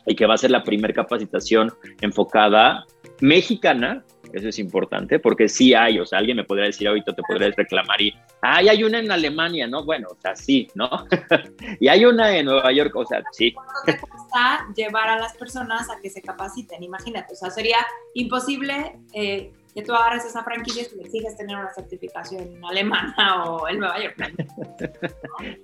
y 0.07 0.15
que 0.15 0.27
va 0.27 0.35
a 0.35 0.39
ser 0.39 0.51
la 0.51 0.63
primera 0.63 0.95
capacitación 0.95 1.73
enfocada 2.01 2.85
mexicana. 3.21 4.05
Eso 4.33 4.49
es 4.49 4.59
importante 4.59 5.19
porque 5.19 5.49
sí 5.49 5.73
hay, 5.73 5.99
o 6.01 6.05
sea, 6.05 6.19
alguien 6.19 6.37
me 6.37 6.45
podría 6.45 6.67
decir 6.67 6.89
ahorita, 6.89 7.15
te 7.15 7.23
podría 7.23 7.51
reclamar 7.57 8.03
y, 8.03 8.13
ay, 8.43 8.69
hay 8.69 8.83
una 8.83 8.99
en 8.99 9.11
Alemania, 9.11 9.67
¿no? 9.69 9.85
Bueno, 9.85 10.09
o 10.11 10.21
sea, 10.21 10.35
sí, 10.35 10.69
¿no? 10.75 10.91
y 11.81 11.89
hay 11.89 12.05
una 12.05 12.37
en 12.37 12.47
Nueva 12.47 12.73
York, 12.73 12.95
o 12.97 13.07
sea, 13.07 13.23
sí. 13.33 13.53
¿Cuánto 13.53 13.73
te 13.87 13.99
cuesta 13.99 14.67
llevar 14.75 15.09
a 15.09 15.19
las 15.19 15.37
personas 15.37 15.89
a 15.89 16.01
que 16.01 16.11
se 16.11 16.21
capaciten? 16.21 16.83
Imagínate, 16.83 17.35
o 17.35 17.37
sea, 17.37 17.51
sería 17.51 17.79
imposible 18.15 18.99
eh, 19.15 19.53
que 19.77 19.83
tú 19.83 19.93
agarres 19.93 20.25
esa 20.25 20.43
franquicia 20.43 20.85
y 20.97 21.01
exiges 21.03 21.37
tener 21.37 21.55
una 21.55 21.71
certificación 21.75 22.65
alemana 22.65 23.45
o 23.47 23.69
en 23.69 23.79
Nueva 23.79 24.03
York. 24.03 24.17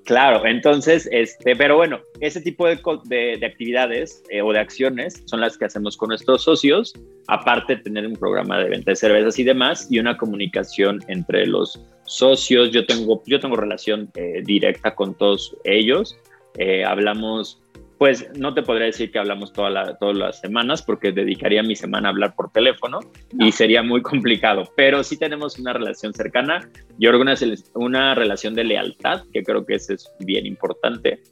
claro, 0.05 0.44
entonces, 0.44 1.09
este, 1.11 1.57
pero 1.57 1.77
bueno, 1.77 1.98
ese 2.20 2.42
tipo 2.42 2.66
de, 2.66 2.79
de, 3.07 3.46
actividades 3.46 4.22
eh, 4.29 4.42
o 4.42 4.53
de 4.53 4.59
acciones 4.59 5.22
son 5.25 5.40
las 5.40 5.57
que 5.57 5.64
hacemos 5.64 5.96
con 5.96 6.11
nuestros 6.11 6.42
socios, 6.42 6.92
aparte 7.27 7.77
de 7.77 7.83
tener 7.85 8.07
un 8.07 8.16
programa 8.16 8.59
de 8.59 8.68
venta 8.68 8.90
de 8.90 8.96
cervezas 8.96 9.38
y 9.38 9.44
demás, 9.44 9.87
y 9.90 9.98
una 9.98 10.18
comunicación 10.18 11.01
entre 11.09 11.46
los 11.46 11.83
socios. 12.05 12.70
Yo 12.70 12.85
tengo, 12.85 13.22
yo 13.25 13.40
tengo 13.40 13.57
relación 13.57 14.11
eh, 14.14 14.42
directa 14.44 14.94
con 14.94 15.14
todos 15.14 15.57
ellos. 15.64 16.18
Eh, 16.59 16.85
hablamos 16.85 17.62
pues 18.02 18.36
no 18.36 18.52
te 18.52 18.64
podría 18.64 18.86
decir 18.86 19.12
que 19.12 19.20
hablamos 19.20 19.52
toda 19.52 19.96
todas 19.96 20.16
las 20.16 20.40
semanas 20.40 20.82
porque 20.82 21.12
dedicaría 21.12 21.62
mi 21.62 21.76
semana 21.76 22.08
a 22.08 22.10
hablar 22.10 22.34
por 22.34 22.50
teléfono 22.50 22.98
y 23.38 23.52
sería 23.52 23.80
muy 23.84 24.02
complicado, 24.02 24.64
pero 24.76 25.04
sí 25.04 25.16
tenemos 25.16 25.56
una 25.60 25.72
relación 25.72 26.12
cercana 26.12 26.68
y 26.98 27.06
una, 27.06 27.36
una 27.74 28.16
relación 28.16 28.56
de 28.56 28.64
lealtad, 28.64 29.22
que 29.32 29.44
creo 29.44 29.64
que 29.64 29.76
eso 29.76 29.92
es 29.92 30.12
bien 30.18 30.46
importante, 30.46 31.22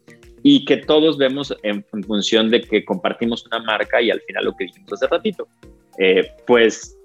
y 0.45 0.65
que 0.65 0.77
todos 0.77 1.19
vemos 1.19 1.53
en, 1.65 1.85
función 2.07 2.51
de 2.51 2.61
que 2.61 2.85
compartimos 2.85 3.45
una 3.47 3.59
marca 3.59 4.01
y 4.01 4.13
al 4.13 4.21
final 4.21 4.45
lo 4.45 4.55
que 4.55 4.67
dijimos 4.67 4.93
hace 4.93 5.09
ratito, 5.09 5.49
eh, 5.99 6.31
pues, 6.47 6.97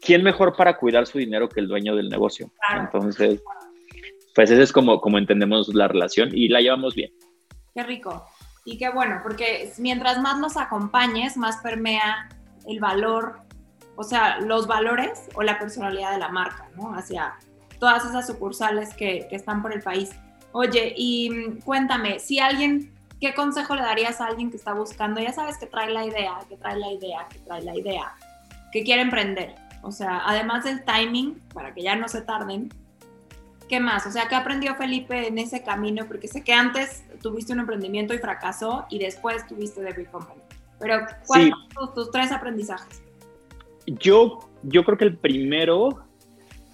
¿quién 0.00 0.24
mejor 0.24 0.56
para 0.56 0.76
cuidar 0.76 1.06
su 1.06 1.18
dinero 1.18 1.48
que 1.48 1.60
el 1.60 1.68
dueño 1.68 1.94
del 1.94 2.08
negocio? 2.08 2.50
Entonces, 2.76 3.40
pues 4.34 4.50
ese 4.50 4.64
es 4.64 4.72
como, 4.72 5.00
como 5.00 5.18
entendemos 5.18 5.72
la 5.72 5.86
relación 5.86 6.30
y 6.32 6.48
la 6.48 6.60
llevamos 6.60 6.96
bien. 6.96 7.12
Qué 7.72 7.84
rico. 7.84 8.26
Y 8.68 8.76
qué 8.76 8.90
bueno, 8.90 9.20
porque 9.22 9.72
mientras 9.78 10.20
más 10.20 10.38
nos 10.38 10.58
acompañes, 10.58 11.38
más 11.38 11.56
permea 11.62 12.28
el 12.66 12.80
valor, 12.80 13.40
o 13.96 14.04
sea, 14.04 14.40
los 14.40 14.66
valores 14.66 15.22
o 15.34 15.42
la 15.42 15.58
personalidad 15.58 16.12
de 16.12 16.18
la 16.18 16.28
marca, 16.28 16.68
¿no? 16.76 16.94
Hacia 16.94 17.32
todas 17.78 18.04
esas 18.04 18.26
sucursales 18.26 18.92
que, 18.92 19.26
que 19.30 19.36
están 19.36 19.62
por 19.62 19.72
el 19.72 19.80
país. 19.80 20.10
Oye, 20.52 20.92
y 20.98 21.30
mm, 21.30 21.60
cuéntame, 21.62 22.18
si 22.18 22.40
alguien, 22.40 22.92
¿qué 23.22 23.32
consejo 23.32 23.74
le 23.74 23.80
darías 23.80 24.20
a 24.20 24.26
alguien 24.26 24.50
que 24.50 24.58
está 24.58 24.74
buscando? 24.74 25.18
Ya 25.18 25.32
sabes 25.32 25.56
que 25.56 25.64
trae 25.64 25.90
la 25.90 26.04
idea, 26.04 26.34
que 26.46 26.58
trae 26.58 26.78
la 26.78 26.92
idea, 26.92 27.26
que 27.32 27.38
trae 27.38 27.62
la 27.62 27.74
idea, 27.74 28.12
que 28.70 28.84
quiere 28.84 29.00
emprender. 29.00 29.54
O 29.80 29.92
sea, 29.92 30.20
además 30.26 30.64
del 30.64 30.84
timing, 30.84 31.40
para 31.54 31.72
que 31.72 31.82
ya 31.82 31.96
no 31.96 32.06
se 32.06 32.20
tarden, 32.20 32.68
¿qué 33.68 33.80
más? 33.80 34.06
O 34.06 34.10
sea, 34.10 34.28
¿qué 34.28 34.34
aprendió 34.34 34.74
Felipe 34.74 35.28
en 35.28 35.38
ese 35.38 35.62
camino? 35.62 36.06
Porque 36.06 36.28
sé 36.28 36.42
que 36.42 36.52
antes 36.52 37.04
tuviste 37.22 37.52
un 37.52 37.60
emprendimiento 37.60 38.14
y 38.14 38.18
fracasó 38.18 38.86
y 38.90 38.98
después 38.98 39.46
tuviste 39.46 39.82
The 39.82 39.92
Big 39.92 40.10
Company. 40.10 40.40
Pero, 40.80 41.06
¿cuáles 41.26 41.52
son 41.74 41.94
tus, 41.94 42.10
tres 42.10 42.32
aprendizajes? 42.32 43.02
Yo, 43.86 44.40
yo 44.62 44.84
creo 44.84 44.98
que 44.98 45.04
el 45.04 45.16
primero 45.16 46.04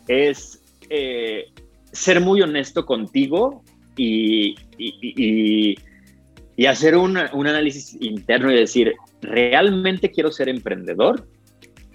es 0.09 0.63
eh, 0.91 1.53
ser 1.93 2.21
muy 2.21 2.43
honesto 2.43 2.85
contigo 2.85 3.63
y, 3.97 4.57
y, 4.77 5.77
y, 6.57 6.67
hacer 6.67 6.97
un 6.97 7.17
análisis 7.17 7.97
interno 8.01 8.51
y 8.51 8.57
decir, 8.57 8.95
¿realmente 9.23 10.11
quiero 10.11 10.31
ser 10.31 10.49
emprendedor? 10.49 11.27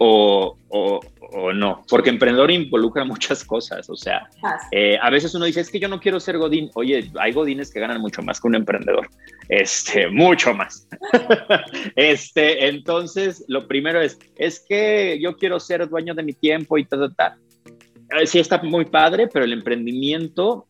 O, 0.01 0.57
o, 0.69 1.01
o 1.31 1.53
no, 1.53 1.83
porque 1.89 2.09
emprendedor 2.09 2.49
involucra 2.51 3.03
muchas 3.03 3.43
cosas, 3.43 3.89
o 3.89 3.95
sea, 3.95 4.29
eh, 4.71 4.97
a 5.01 5.09
veces 5.09 5.35
uno 5.35 5.45
dice, 5.45 5.61
es 5.61 5.69
que 5.69 5.79
yo 5.79 5.87
no 5.87 5.99
quiero 5.99 6.19
ser 6.19 6.37
Godín, 6.37 6.71
oye, 6.73 7.11
hay 7.19 7.33
Godines 7.33 7.71
que 7.71 7.79
ganan 7.79 8.01
mucho 8.01 8.21
más 8.21 8.39
que 8.39 8.47
un 8.47 8.55
emprendedor, 8.55 9.09
este, 9.49 10.07
mucho 10.11 10.53
más. 10.53 10.87
este, 11.95 12.67
entonces, 12.67 13.43
lo 13.47 13.67
primero 13.67 14.01
es, 14.01 14.17
es 14.37 14.63
que 14.67 15.19
yo 15.21 15.35
quiero 15.35 15.59
ser 15.59 15.87
dueño 15.87 16.13
de 16.13 16.23
mi 16.23 16.33
tiempo 16.33 16.77
y 16.77 16.85
tal, 16.85 17.13
tal, 17.15 17.15
tal. 17.15 18.27
Sí 18.27 18.39
está 18.39 18.61
muy 18.63 18.85
padre, 18.85 19.27
pero 19.27 19.45
el 19.45 19.53
emprendimiento, 19.53 20.65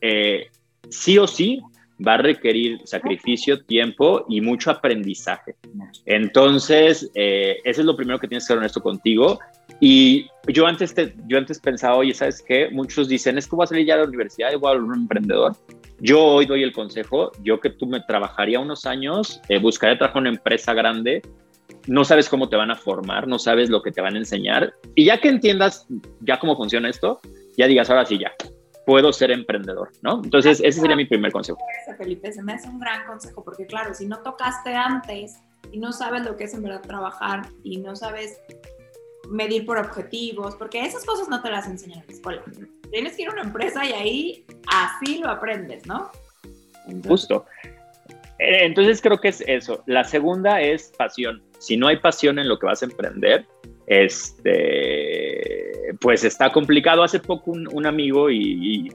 eh, 0.00 0.48
sí 0.90 1.16
o 1.16 1.26
sí, 1.26 1.62
va 2.06 2.14
a 2.14 2.18
requerir 2.18 2.80
sacrificio, 2.84 3.62
tiempo 3.64 4.24
y 4.28 4.40
mucho 4.40 4.70
aprendizaje. 4.70 5.56
Entonces, 6.06 7.10
eh, 7.14 7.58
eso 7.64 7.80
es 7.80 7.86
lo 7.86 7.96
primero 7.96 8.18
que 8.18 8.28
tienes 8.28 8.44
que 8.44 8.48
ser 8.48 8.58
honesto 8.58 8.80
contigo. 8.80 9.38
Y 9.80 10.26
yo 10.48 10.66
antes, 10.66 10.94
te, 10.94 11.14
yo 11.26 11.38
antes 11.38 11.58
pensaba, 11.58 11.96
oye, 11.96 12.14
¿sabes 12.14 12.42
qué? 12.46 12.68
Muchos 12.70 13.08
dicen, 13.08 13.38
es 13.38 13.46
que 13.46 13.56
voy 13.56 13.64
a 13.64 13.66
salir 13.66 13.86
ya 13.86 13.96
de 13.96 14.02
la 14.02 14.08
universidad 14.08 14.52
y 14.52 14.56
voy 14.56 14.76
a 14.76 14.78
un 14.78 14.94
emprendedor. 14.94 15.56
Yo 16.00 16.20
hoy 16.22 16.46
doy 16.46 16.62
el 16.62 16.72
consejo, 16.72 17.32
yo 17.42 17.60
que 17.60 17.70
tú 17.70 17.86
me 17.86 18.00
trabajaría 18.00 18.60
unos 18.60 18.86
años, 18.86 19.40
eh, 19.48 19.58
buscaría 19.58 19.98
trabajo 19.98 20.18
en 20.18 20.22
una 20.22 20.36
empresa 20.36 20.74
grande, 20.74 21.22
no 21.86 22.04
sabes 22.04 22.28
cómo 22.28 22.48
te 22.48 22.56
van 22.56 22.70
a 22.70 22.76
formar, 22.76 23.26
no 23.26 23.38
sabes 23.38 23.70
lo 23.70 23.82
que 23.82 23.92
te 23.92 24.00
van 24.00 24.14
a 24.14 24.18
enseñar. 24.18 24.72
Y 24.94 25.06
ya 25.06 25.20
que 25.20 25.28
entiendas 25.28 25.86
ya 26.20 26.38
cómo 26.38 26.56
funciona 26.56 26.88
esto, 26.88 27.20
ya 27.56 27.66
digas, 27.66 27.90
ahora 27.90 28.04
sí, 28.04 28.18
ya, 28.18 28.32
puedo 28.86 29.12
ser 29.12 29.30
emprendedor, 29.30 29.90
¿no? 30.02 30.20
Entonces, 30.24 30.60
ese 30.64 30.80
sería 30.80 30.96
mi 30.96 31.04
primer 31.04 31.32
consejo. 31.32 31.58
Felipe, 31.96 32.32
se 32.32 32.42
me 32.42 32.54
hace 32.54 32.68
un 32.68 32.78
gran 32.78 33.06
consejo, 33.06 33.44
porque 33.44 33.66
claro, 33.66 33.94
si 33.94 34.06
no 34.06 34.18
tocaste 34.18 34.74
antes 34.74 35.38
y 35.70 35.78
no 35.78 35.92
sabes 35.92 36.24
lo 36.24 36.36
que 36.36 36.44
es 36.44 36.54
en 36.54 36.62
verdad 36.62 36.82
trabajar 36.82 37.46
y 37.62 37.78
no 37.78 37.94
sabes 37.96 38.40
medir 39.30 39.64
por 39.64 39.78
objetivos, 39.78 40.56
porque 40.56 40.84
esas 40.84 41.04
cosas 41.04 41.28
no 41.28 41.42
te 41.42 41.50
las 41.50 41.66
enseñan 41.66 42.00
en 42.00 42.06
la 42.06 42.12
escuela. 42.12 42.42
Tienes 42.90 43.16
que 43.16 43.22
ir 43.22 43.28
a 43.28 43.32
una 43.32 43.42
empresa 43.42 43.84
y 43.84 43.92
ahí 43.92 44.46
así 44.68 45.18
lo 45.18 45.30
aprendes, 45.30 45.86
¿no? 45.86 46.10
Justo. 47.06 47.46
Eh, 48.38 48.64
entonces 48.64 49.00
creo 49.00 49.18
que 49.18 49.28
es 49.28 49.42
eso. 49.46 49.82
La 49.86 50.04
segunda 50.04 50.60
es 50.60 50.92
pasión. 50.98 51.42
Si 51.58 51.76
no 51.76 51.88
hay 51.88 51.98
pasión 51.98 52.38
en 52.38 52.48
lo 52.48 52.58
que 52.58 52.66
vas 52.66 52.82
a 52.82 52.86
emprender, 52.86 53.46
este, 53.86 55.71
pues 56.00 56.24
está 56.24 56.50
complicado. 56.50 57.02
Hace 57.02 57.20
poco 57.20 57.52
un, 57.52 57.86
amigo 57.86 58.30
y, 58.30 58.90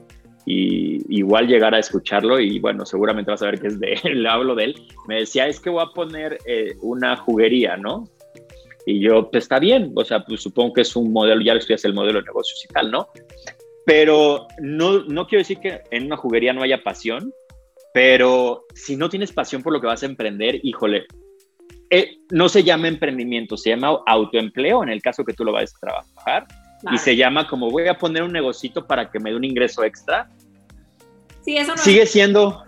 igual 0.46 1.46
llegar 1.46 1.74
a 1.74 1.78
escucharlo 1.78 2.40
y 2.40 2.58
bueno, 2.58 2.86
seguramente 2.86 3.30
vas 3.30 3.42
a 3.42 3.46
ver 3.46 3.60
que 3.60 3.66
es 3.66 3.78
de 3.78 4.00
él, 4.04 4.26
hablo 4.30 4.54
de 4.54 4.64
él, 4.64 4.82
me 5.06 5.16
decía, 5.16 5.46
es 5.46 5.60
que 5.60 5.68
voy 5.68 5.84
a 5.84 5.92
poner 5.92 6.38
eh, 6.46 6.74
una 6.80 7.16
juguería, 7.16 7.76
¿no? 7.76 8.04
Y 8.86 9.00
yo, 9.00 9.30
pues 9.30 9.44
está 9.44 9.58
bien, 9.58 9.92
o 9.94 10.04
sea, 10.06 10.24
pues 10.24 10.40
supongo 10.40 10.72
que 10.72 10.80
es 10.80 10.96
un 10.96 11.12
modelo, 11.12 11.42
ya 11.42 11.52
estudias 11.52 11.84
el 11.84 11.92
modelo 11.92 12.20
de 12.20 12.24
negocios 12.24 12.64
y 12.64 12.72
tal, 12.72 12.90
¿no? 12.90 13.08
Pero 13.84 14.46
no, 14.62 15.04
no 15.04 15.26
quiero 15.26 15.40
decir 15.40 15.58
que 15.58 15.82
en 15.90 16.06
una 16.06 16.16
juguería 16.16 16.54
no 16.54 16.62
haya 16.62 16.82
pasión, 16.82 17.30
pero 17.92 18.64
si 18.74 18.96
no 18.96 19.10
tienes 19.10 19.32
pasión 19.32 19.62
por 19.62 19.74
lo 19.74 19.80
que 19.82 19.86
vas 19.86 20.02
a 20.02 20.06
emprender, 20.06 20.60
híjole, 20.62 21.04
eh, 21.90 22.18
no 22.30 22.48
se 22.48 22.62
llama 22.62 22.88
emprendimiento, 22.88 23.56
se 23.56 23.70
llama 23.70 24.00
autoempleo 24.06 24.82
en 24.82 24.90
el 24.90 25.00
caso 25.00 25.24
que 25.24 25.32
tú 25.32 25.44
lo 25.44 25.52
vayas 25.52 25.74
a 25.74 25.86
trabajar. 25.86 26.46
Y 26.92 26.98
se 26.98 27.16
llama 27.16 27.48
como 27.48 27.70
voy 27.70 27.88
a 27.88 27.98
poner 27.98 28.22
un 28.22 28.32
negocito 28.32 28.86
para 28.86 29.10
que 29.10 29.18
me 29.18 29.30
dé 29.30 29.36
un 29.36 29.44
ingreso 29.44 29.82
extra. 29.82 30.28
Sí, 31.44 31.56
eso 31.56 31.72
no 31.72 31.78
Sigue 31.78 32.06
siendo, 32.06 32.64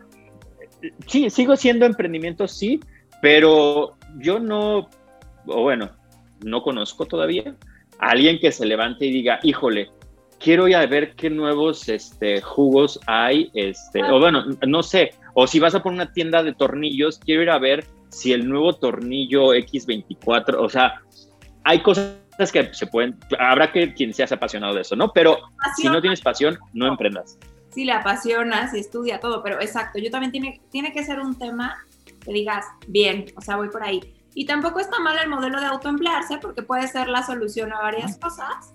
sí, 1.07 1.31
sigo 1.31 1.57
siendo 1.57 1.87
emprendimiento, 1.87 2.49
sí, 2.49 2.81
pero 3.23 3.97
yo 4.19 4.39
no, 4.39 4.89
o 5.47 5.63
bueno, 5.63 5.91
no 6.45 6.63
conozco 6.63 7.07
todavía 7.07 7.55
a 7.99 8.11
alguien 8.11 8.39
que 8.39 8.53
se 8.53 8.67
levante 8.67 9.07
y 9.07 9.13
diga, 9.13 9.39
híjole, 9.43 9.91
quiero 10.39 10.67
ir 10.67 10.77
a 10.77 10.87
ver 10.87 11.15
qué 11.15 11.31
nuevos 11.31 11.89
este, 11.89 12.41
jugos 12.41 12.99
hay, 13.07 13.51
este, 13.55 14.03
o 14.03 14.19
bueno, 14.19 14.45
no 14.67 14.83
sé, 14.83 15.13
o 15.35 15.47
si 15.47 15.61
vas 15.61 15.75
a 15.75 15.83
poner 15.83 16.03
una 16.03 16.13
tienda 16.13 16.43
de 16.43 16.55
tornillos, 16.55 17.19
quiero 17.19 17.43
ir 17.43 17.51
a 17.51 17.59
ver 17.59 17.85
si 18.09 18.33
el 18.33 18.49
nuevo 18.49 18.75
tornillo 18.75 19.55
X24, 19.55 20.57
o 20.59 20.69
sea, 20.69 21.03
hay 21.65 21.81
cosas 21.83 22.17
que 22.51 22.73
se 22.73 22.87
pueden, 22.87 23.19
habrá 23.39 23.71
que 23.71 23.93
quien 23.93 24.15
seas 24.15 24.33
apasionado 24.33 24.75
de 24.75 24.81
eso, 24.81 24.97
¿no? 24.97 25.13
Pero 25.13 25.39
si 25.77 25.89
no 25.89 26.01
tienes 26.01 26.21
pasión, 26.23 26.59
no 26.73 26.87
emprendas. 26.87 27.39
si 27.75 27.85
le 27.85 27.93
apasiona, 27.93 28.71
si 28.71 28.79
estudia 28.79 29.21
todo, 29.21 29.43
pero 29.43 29.61
exacto, 29.61 29.99
yo 29.99 30.11
también 30.11 30.33
tiene, 30.33 30.61
tiene 30.71 30.93
que 30.93 31.05
ser 31.05 31.21
un 31.21 31.39
tema 31.39 31.77
que 32.25 32.33
digas, 32.33 32.67
bien, 32.89 33.27
o 33.37 33.41
sea, 33.43 33.57
voy 33.57 33.69
por 33.69 33.83
ahí. 33.83 34.01
Y 34.35 34.47
tampoco 34.47 34.81
está 34.81 34.99
mal 35.01 35.19
el 35.23 35.29
modelo 35.29 35.61
de 35.61 35.67
autoemplearse 35.67 36.39
porque 36.39 36.63
puede 36.63 36.89
ser 36.89 37.09
la 37.09 37.23
solución 37.23 37.73
a 37.73 37.81
varias 37.81 38.17
cosas, 38.17 38.73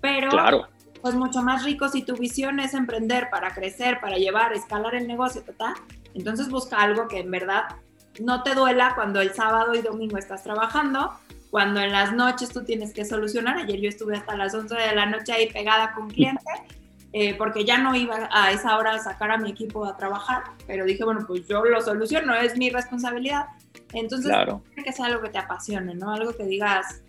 pero 0.00 0.30
claro. 0.30 0.68
pues 1.02 1.14
mucho 1.14 1.42
más 1.42 1.64
rico 1.64 1.88
si 1.88 2.02
tu 2.02 2.16
visión 2.16 2.60
es 2.60 2.74
emprender 2.74 3.28
para 3.30 3.52
crecer, 3.52 4.00
para 4.00 4.16
llevar, 4.16 4.52
escalar 4.52 4.94
el 4.94 5.06
negocio, 5.06 5.42
¿tá? 5.56 5.74
entonces 6.14 6.48
busca 6.48 6.78
algo 6.78 7.06
que 7.08 7.20
en 7.20 7.30
verdad 7.30 7.64
no 8.20 8.42
te 8.42 8.54
duela 8.54 8.94
cuando 8.94 9.20
el 9.20 9.32
sábado 9.34 9.74
y 9.74 9.82
domingo 9.82 10.18
estás 10.18 10.42
trabajando, 10.42 11.12
cuando 11.50 11.80
en 11.80 11.92
las 11.92 12.12
noches 12.12 12.50
tú 12.50 12.64
tienes 12.64 12.92
que 12.92 13.04
solucionar. 13.04 13.58
Ayer 13.58 13.80
yo 13.80 13.88
estuve 13.88 14.16
hasta 14.16 14.36
las 14.36 14.54
11 14.54 14.74
de 14.74 14.94
la 14.94 15.06
noche 15.06 15.32
ahí 15.32 15.50
pegada 15.50 15.92
con 15.94 16.08
cliente 16.08 16.44
eh, 17.12 17.34
porque 17.34 17.64
ya 17.64 17.78
no 17.78 17.94
iba 17.94 18.28
a 18.30 18.52
esa 18.52 18.76
hora 18.76 18.94
a 18.94 18.98
sacar 18.98 19.30
a 19.30 19.38
mi 19.38 19.50
equipo 19.50 19.84
a 19.86 19.96
trabajar, 19.96 20.44
pero 20.66 20.84
dije, 20.84 21.04
bueno, 21.04 21.24
pues 21.26 21.48
yo 21.48 21.64
lo 21.64 21.80
soluciono, 21.80 22.34
es 22.34 22.56
mi 22.58 22.68
responsabilidad. 22.68 23.46
Entonces, 23.94 24.30
claro. 24.30 24.62
que 24.84 24.92
sea 24.92 25.06
algo 25.06 25.22
que 25.22 25.30
te 25.30 25.38
apasione, 25.38 25.94
¿no? 25.94 26.12
Algo 26.12 26.36
que 26.36 26.44
digas, 26.44 27.02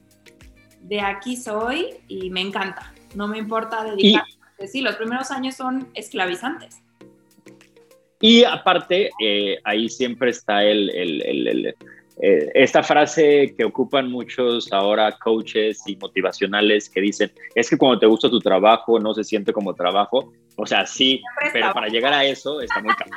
de 0.82 1.02
aquí 1.02 1.36
soy 1.36 1.98
y 2.08 2.30
me 2.30 2.40
encanta. 2.40 2.94
No 3.14 3.28
me 3.28 3.38
importa 3.38 3.84
dedicar. 3.84 4.24
Sí, 4.66 4.82
los 4.82 4.96
primeros 4.96 5.32
años 5.32 5.56
son 5.56 5.90
esclavizantes. 5.94 6.82
Y 8.22 8.44
aparte, 8.46 9.10
eh, 9.22 9.58
ahí 9.66 9.90
siempre 9.90 10.32
está 10.32 10.64
el, 10.64 10.90
el, 10.90 11.22
el, 11.48 11.76
eh, 12.22 12.52
esta 12.54 12.84
frase 12.84 13.54
que 13.58 13.64
ocupan 13.64 14.12
muchos 14.12 14.72
ahora 14.74 15.18
coaches 15.20 15.82
y 15.86 15.96
motivacionales 15.96 16.90
que 16.90 17.00
dicen, 17.00 17.32
es 17.56 17.70
que 17.70 17.78
cuando 17.78 18.00
te 18.00 18.06
gusta 18.08 18.30
tu 18.30 18.40
trabajo 18.40 19.00
no 19.00 19.14
se 19.14 19.24
siente 19.24 19.54
como 19.54 19.74
trabajo. 19.74 20.34
O 20.58 20.66
sea, 20.66 20.86
sí, 20.86 21.24
pero 21.54 21.72
para 21.72 21.88
llegar 21.88 22.12
a 22.12 22.26
eso 22.26 22.60
está 22.60 22.82
muy 22.82 22.94
caro. 22.94 23.12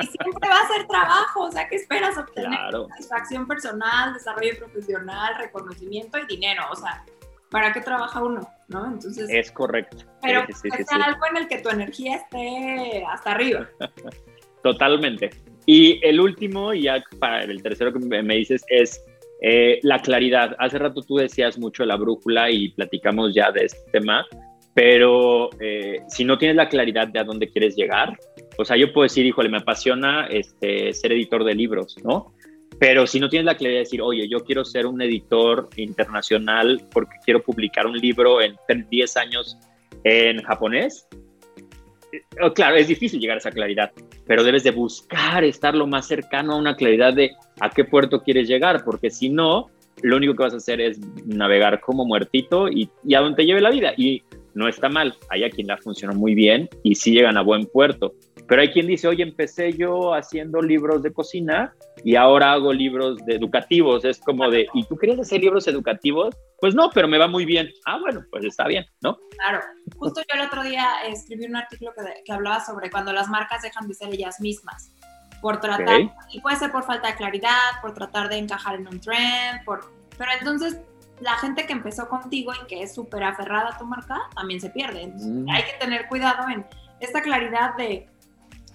y 0.00 0.06
siempre 0.06 0.48
va 0.48 0.60
a 0.60 0.68
ser 0.68 0.86
trabajo, 0.86 1.40
o 1.46 1.50
sea, 1.50 1.68
¿qué 1.68 1.76
esperas 1.76 2.16
obtener? 2.16 2.58
Satisfacción 2.90 3.48
personal, 3.48 4.14
desarrollo 4.14 4.56
profesional, 4.56 5.34
reconocimiento 5.38 6.18
y 6.18 6.26
dinero, 6.26 6.62
o 6.70 6.76
sea, 6.76 7.04
¿para 7.50 7.72
qué 7.72 7.80
trabaja 7.80 8.22
uno? 8.22 8.48
¿No? 8.68 8.86
Entonces... 8.86 9.28
Es 9.28 9.50
correcto. 9.50 9.96
Pero 10.22 10.44
sí, 10.54 10.68
algo 10.90 11.26
en 11.28 11.36
el 11.38 11.48
que 11.48 11.58
tu 11.58 11.70
energía 11.70 12.16
esté 12.16 13.04
hasta 13.04 13.32
arriba. 13.32 13.68
Totalmente. 14.62 15.30
Y 15.66 16.00
el 16.02 16.20
último, 16.20 16.74
ya 16.74 17.02
para 17.18 17.44
el 17.44 17.62
tercero 17.62 17.92
que 17.92 17.98
me 18.00 18.34
dices, 18.36 18.64
es 18.68 19.04
eh, 19.42 19.80
la 19.82 20.00
claridad. 20.00 20.54
Hace 20.58 20.78
rato 20.78 21.02
tú 21.02 21.16
decías 21.16 21.58
mucho 21.58 21.84
la 21.84 21.96
brújula 21.96 22.50
y 22.50 22.70
platicamos 22.70 23.34
ya 23.34 23.50
de 23.50 23.64
este 23.64 23.90
tema, 23.90 24.26
pero 24.74 25.50
eh, 25.60 26.02
si 26.08 26.24
no 26.24 26.36
tienes 26.36 26.56
la 26.56 26.68
claridad 26.68 27.08
de 27.08 27.20
a 27.20 27.24
dónde 27.24 27.48
quieres 27.48 27.74
llegar, 27.74 28.18
o 28.58 28.64
sea, 28.64 28.76
yo 28.76 28.92
puedo 28.92 29.04
decir, 29.04 29.24
híjole, 29.24 29.48
me 29.48 29.58
apasiona 29.58 30.26
este, 30.26 30.92
ser 30.92 31.12
editor 31.12 31.44
de 31.44 31.54
libros, 31.54 31.96
¿no? 32.04 32.34
Pero 32.78 33.06
si 33.06 33.18
no 33.18 33.28
tienes 33.28 33.46
la 33.46 33.56
claridad 33.56 33.78
de 33.78 33.84
decir, 33.84 34.02
oye, 34.02 34.28
yo 34.28 34.44
quiero 34.44 34.64
ser 34.64 34.86
un 34.86 35.00
editor 35.02 35.68
internacional 35.76 36.82
porque 36.92 37.16
quiero 37.24 37.42
publicar 37.42 37.86
un 37.86 37.96
libro 37.96 38.40
en 38.40 38.56
10 38.90 39.16
años 39.16 39.56
en 40.04 40.42
japonés, 40.42 41.06
claro, 42.54 42.76
es 42.76 42.88
difícil 42.88 43.20
llegar 43.20 43.36
a 43.36 43.38
esa 43.38 43.50
claridad, 43.50 43.92
pero 44.26 44.42
debes 44.42 44.64
de 44.64 44.70
buscar 44.70 45.44
estar 45.44 45.74
lo 45.74 45.86
más 45.86 46.06
cercano 46.06 46.52
a 46.52 46.56
una 46.56 46.76
claridad 46.76 47.14
de 47.14 47.32
a 47.60 47.70
qué 47.70 47.84
puerto 47.84 48.22
quieres 48.22 48.48
llegar, 48.48 48.84
porque 48.84 49.10
si 49.10 49.28
no, 49.28 49.70
lo 50.02 50.16
único 50.16 50.34
que 50.34 50.42
vas 50.42 50.54
a 50.54 50.58
hacer 50.58 50.80
es 50.80 50.98
navegar 51.26 51.80
como 51.80 52.04
muertito 52.04 52.68
y, 52.68 52.90
y 53.04 53.14
a 53.14 53.20
donde 53.20 53.36
te 53.36 53.46
lleve 53.46 53.60
la 53.60 53.70
vida. 53.70 53.92
Y 53.96 54.22
no 54.54 54.68
está 54.68 54.88
mal, 54.88 55.14
hay 55.28 55.44
a 55.44 55.50
quien 55.50 55.66
la 55.66 55.76
funciona 55.76 56.14
muy 56.14 56.34
bien 56.34 56.68
y 56.82 56.94
sí 56.94 57.12
llegan 57.12 57.36
a 57.36 57.42
buen 57.42 57.66
puerto. 57.66 58.14
Pero 58.50 58.62
hay 58.62 58.72
quien 58.72 58.88
dice, 58.88 59.06
oye, 59.06 59.22
empecé 59.22 59.74
yo 59.74 60.12
haciendo 60.12 60.60
libros 60.60 61.04
de 61.04 61.12
cocina 61.12 61.72
y 62.02 62.16
ahora 62.16 62.50
hago 62.50 62.72
libros 62.72 63.24
de 63.24 63.36
educativos. 63.36 64.04
Es 64.04 64.18
como 64.18 64.50
de, 64.50 64.66
¿y 64.74 64.82
tú 64.86 64.96
querías 64.96 65.20
hacer 65.20 65.40
libros 65.40 65.68
educativos? 65.68 66.34
Pues 66.60 66.74
no, 66.74 66.90
pero 66.90 67.06
me 67.06 67.16
va 67.16 67.28
muy 67.28 67.44
bien. 67.44 67.70
Ah, 67.86 68.00
bueno, 68.00 68.24
pues 68.28 68.44
está 68.44 68.66
bien, 68.66 68.84
¿no? 69.02 69.16
Claro. 69.38 69.60
Justo 69.96 70.20
yo 70.22 70.40
el 70.40 70.48
otro 70.48 70.64
día 70.64 70.84
escribí 71.06 71.46
un 71.46 71.54
artículo 71.54 71.92
que, 71.94 72.02
que 72.24 72.32
hablaba 72.32 72.58
sobre 72.58 72.90
cuando 72.90 73.12
las 73.12 73.28
marcas 73.28 73.62
dejan 73.62 73.86
de 73.86 73.94
ser 73.94 74.12
ellas 74.12 74.40
mismas 74.40 74.90
por 75.40 75.60
tratar, 75.60 76.00
y 76.32 76.40
puede 76.40 76.56
ser 76.56 76.72
por 76.72 76.82
falta 76.82 77.06
de 77.06 77.14
claridad, 77.14 77.80
por 77.80 77.94
tratar 77.94 78.28
de 78.28 78.36
encajar 78.36 78.74
en 78.74 78.88
un 78.88 79.00
trend, 79.00 79.64
por, 79.64 79.80
pero 80.18 80.32
entonces 80.38 80.80
la 81.20 81.36
gente 81.36 81.66
que 81.66 81.72
empezó 81.72 82.08
contigo 82.08 82.52
y 82.62 82.66
que 82.66 82.82
es 82.82 82.94
súper 82.94 83.22
aferrada 83.22 83.70
a 83.70 83.78
tu 83.78 83.86
marca 83.86 84.18
también 84.34 84.60
se 84.60 84.70
pierde. 84.70 85.06
Mm. 85.06 85.48
Hay 85.48 85.62
que 85.62 85.72
tener 85.78 86.08
cuidado 86.08 86.48
en 86.48 86.66
esta 86.98 87.22
claridad 87.22 87.74
de, 87.76 88.06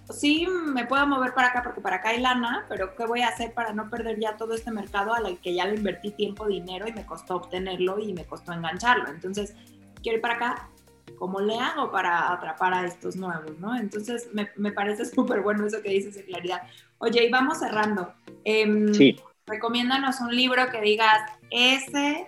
sí, 0.10 0.48
me 0.48 0.86
puedo 0.86 1.06
mover 1.08 1.34
para 1.34 1.48
acá 1.48 1.64
porque 1.64 1.82
para 1.82 1.98
acá 1.98 2.10
hay 2.10 2.22
lana, 2.22 2.66
pero 2.70 2.96
¿qué 2.96 3.06
voy 3.06 3.22
a 3.22 3.30
hacer 3.30 3.54
para 3.54 3.74
no 3.74 3.90
perder 3.90 4.20
ya 4.20 4.38
todo 4.38 4.54
este 4.54 4.72
mercado 4.72 5.14
al 5.14 5.40
que 5.40 5.54
ya 5.54 5.66
le 5.66 5.76
invertí 5.76 6.12
tiempo, 6.12 6.48
dinero 6.48 6.88
y 6.88 6.94
me 6.94 7.06
costó 7.06 7.36
obtenerlo 7.36 8.00
y 8.00 8.14
me 8.14 8.26
costó 8.26 8.54
engancharlo? 8.54 9.10
Entonces, 9.10 9.56
quiero 10.02 10.18
ir 10.18 10.22
para 10.22 10.36
acá. 10.36 10.70
¿Cómo 11.18 11.40
le 11.40 11.58
hago 11.58 11.92
para 11.92 12.34
atrapar 12.34 12.74
a 12.74 12.86
estos 12.86 13.16
nuevos? 13.16 13.58
¿no? 13.60 13.76
Entonces, 13.78 14.30
me, 14.34 14.50
me 14.58 14.72
parece 14.72 15.06
súper 15.16 15.42
bueno 15.42 15.66
eso 15.66 15.82
que 15.82 15.90
dices 15.90 16.16
de 16.16 16.26
claridad. 16.26 16.64
Oye, 16.98 17.26
y 17.26 17.32
vamos 17.32 17.60
cerrando. 17.60 18.14
Eh, 18.44 18.88
sí 18.94 19.16
recomiéndanos 19.48 20.20
un 20.22 20.36
libro 20.36 20.70
que 20.72 20.82
digas, 20.82 21.32
ese 21.52 22.28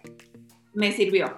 me 0.74 0.92
sirvió. 0.92 1.36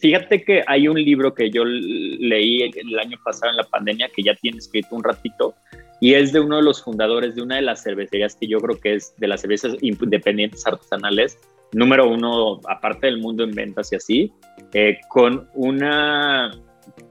Fíjate 0.00 0.42
que 0.42 0.62
hay 0.66 0.88
un 0.88 0.96
libro 1.02 1.34
que 1.34 1.50
yo 1.50 1.62
leí 1.64 2.62
el 2.62 2.98
año 2.98 3.18
pasado 3.22 3.50
en 3.50 3.58
la 3.58 3.64
pandemia 3.64 4.08
que 4.08 4.22
ya 4.22 4.34
tiene 4.34 4.58
escrito 4.58 4.96
un 4.96 5.04
ratito 5.04 5.54
y 6.00 6.14
es 6.14 6.32
de 6.32 6.40
uno 6.40 6.56
de 6.56 6.62
los 6.62 6.82
fundadores 6.82 7.34
de 7.34 7.42
una 7.42 7.56
de 7.56 7.62
las 7.62 7.82
cervecerías 7.82 8.34
que 8.34 8.48
yo 8.48 8.58
creo 8.60 8.80
que 8.80 8.94
es 8.94 9.14
de 9.18 9.28
las 9.28 9.42
cervezas 9.42 9.76
independientes 9.82 10.66
artesanales, 10.66 11.38
número 11.72 12.08
uno 12.08 12.60
aparte 12.66 13.06
del 13.06 13.18
mundo 13.18 13.44
en 13.44 13.50
ventas 13.50 13.92
y 13.92 13.96
así, 13.96 14.32
eh, 14.72 14.98
con 15.10 15.46
una 15.54 16.50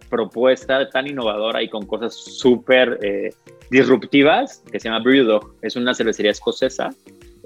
propuesta 0.10 0.90
tan 0.90 1.08
innovadora 1.08 1.62
y 1.62 1.70
con 1.70 1.86
cosas 1.86 2.16
súper 2.16 2.98
eh, 3.04 3.30
disruptivas 3.70 4.64
que 4.72 4.80
se 4.80 4.90
llama 4.90 5.04
Brewdog. 5.04 5.54
Es 5.62 5.76
una 5.76 5.94
cervecería 5.94 6.32
escocesa 6.32 6.90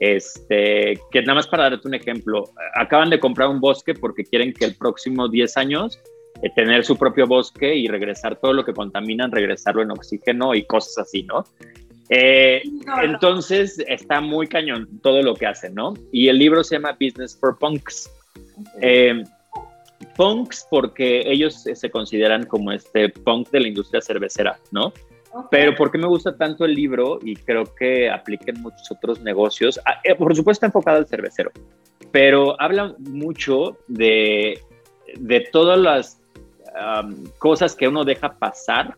este, 0.03 0.99
que 1.11 1.21
nada 1.21 1.35
más 1.35 1.47
para 1.47 1.69
darte 1.69 1.87
un 1.87 1.93
ejemplo, 1.93 2.49
acaban 2.75 3.09
de 3.09 3.21
comprar 3.21 3.47
un 3.47 3.61
bosque 3.61 3.93
porque 3.93 4.25
quieren 4.25 4.51
que 4.51 4.65
el 4.65 4.75
próximo 4.75 5.29
10 5.29 5.55
años 5.55 5.97
eh, 6.41 6.49
tener 6.53 6.83
su 6.83 6.97
propio 6.97 7.25
bosque 7.25 7.73
y 7.73 7.87
regresar 7.87 8.37
todo 8.37 8.51
lo 8.51 8.65
que 8.65 8.73
contaminan, 8.73 9.31
regresarlo 9.31 9.81
en 9.81 9.91
oxígeno 9.91 10.55
y 10.55 10.65
cosas 10.65 10.97
así, 10.97 11.23
¿no? 11.23 11.45
Eh, 12.09 12.61
entonces 13.01 13.81
está 13.87 14.19
muy 14.19 14.47
cañón 14.47 14.89
todo 15.01 15.21
lo 15.21 15.35
que 15.35 15.45
hacen, 15.45 15.73
¿no? 15.73 15.93
Y 16.11 16.27
el 16.27 16.37
libro 16.37 16.65
se 16.65 16.75
llama 16.75 16.97
Business 16.99 17.37
for 17.39 17.57
Punks. 17.57 18.11
Eh, 18.81 19.23
punks 20.17 20.67
porque 20.69 21.23
ellos 21.25 21.63
se 21.63 21.89
consideran 21.89 22.45
como 22.45 22.73
este 22.73 23.07
punk 23.07 23.51
de 23.51 23.61
la 23.61 23.67
industria 23.69 24.01
cervecera, 24.01 24.59
¿no? 24.71 24.91
Pero 25.49 25.75
¿por 25.75 25.91
qué 25.91 25.97
me 25.97 26.07
gusta 26.07 26.35
tanto 26.35 26.65
el 26.65 26.73
libro? 26.73 27.19
Y 27.21 27.35
creo 27.35 27.63
que 27.75 28.09
aplica 28.09 28.51
en 28.51 28.61
muchos 28.61 28.91
otros 28.91 29.21
negocios. 29.21 29.79
Ah, 29.85 29.99
eh, 30.03 30.15
por 30.15 30.35
supuesto 30.35 30.51
está 30.51 30.65
enfocado 30.67 30.97
al 30.97 31.07
cervecero, 31.07 31.51
pero 32.11 32.59
habla 32.61 32.95
mucho 32.99 33.77
de, 33.87 34.59
de 35.17 35.39
todas 35.51 35.79
las 35.79 36.19
cosas 37.37 37.75
que 37.75 37.87
uno 37.87 38.03
deja 38.03 38.33
pasar 38.33 38.95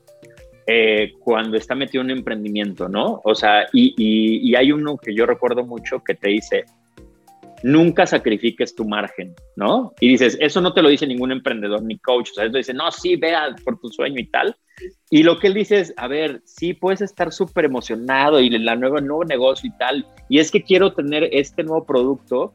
eh, 0.65 1.13
cuando 1.19 1.57
está 1.57 1.75
metido 1.75 2.01
en 2.01 2.11
un 2.11 2.17
emprendimiento, 2.17 2.87
¿no? 2.87 3.21
O 3.23 3.35
sea, 3.35 3.67
y, 3.73 3.93
y 3.97 4.55
hay 4.55 4.71
uno 4.71 4.97
que 4.97 5.13
yo 5.13 5.25
recuerdo 5.25 5.65
mucho 5.65 6.01
que 6.03 6.15
te 6.15 6.29
dice, 6.29 6.65
nunca 7.63 8.05
sacrifiques 8.05 8.75
tu 8.75 8.85
margen, 8.85 9.33
¿no? 9.55 9.93
Y 9.99 10.09
dices, 10.09 10.37
eso 10.39 10.61
no 10.61 10.73
te 10.73 10.81
lo 10.81 10.89
dice 10.89 11.07
ningún 11.07 11.31
emprendedor 11.31 11.83
ni 11.83 11.97
coach, 11.99 12.31
o 12.31 12.33
sea, 12.33 12.45
eso 12.45 12.57
dice, 12.57 12.73
no, 12.73 12.91
sí, 12.91 13.15
vea 13.15 13.55
por 13.63 13.79
tu 13.79 13.89
sueño 13.89 14.19
y 14.19 14.27
tal. 14.27 14.55
Y 15.09 15.23
lo 15.23 15.39
que 15.39 15.47
él 15.47 15.53
dice 15.53 15.79
es, 15.79 15.93
a 15.97 16.07
ver, 16.07 16.41
sí, 16.45 16.73
puedes 16.73 17.01
estar 17.01 17.31
súper 17.31 17.65
emocionado 17.65 18.39
y 18.41 18.49
la 18.49 18.75
nueva, 18.75 18.99
nuevo 18.99 19.23
negocio 19.23 19.69
y 19.73 19.77
tal, 19.77 20.05
y 20.29 20.39
es 20.39 20.51
que 20.51 20.61
quiero 20.61 20.93
tener 20.93 21.29
este 21.31 21.63
nuevo 21.63 21.85
producto 21.85 22.53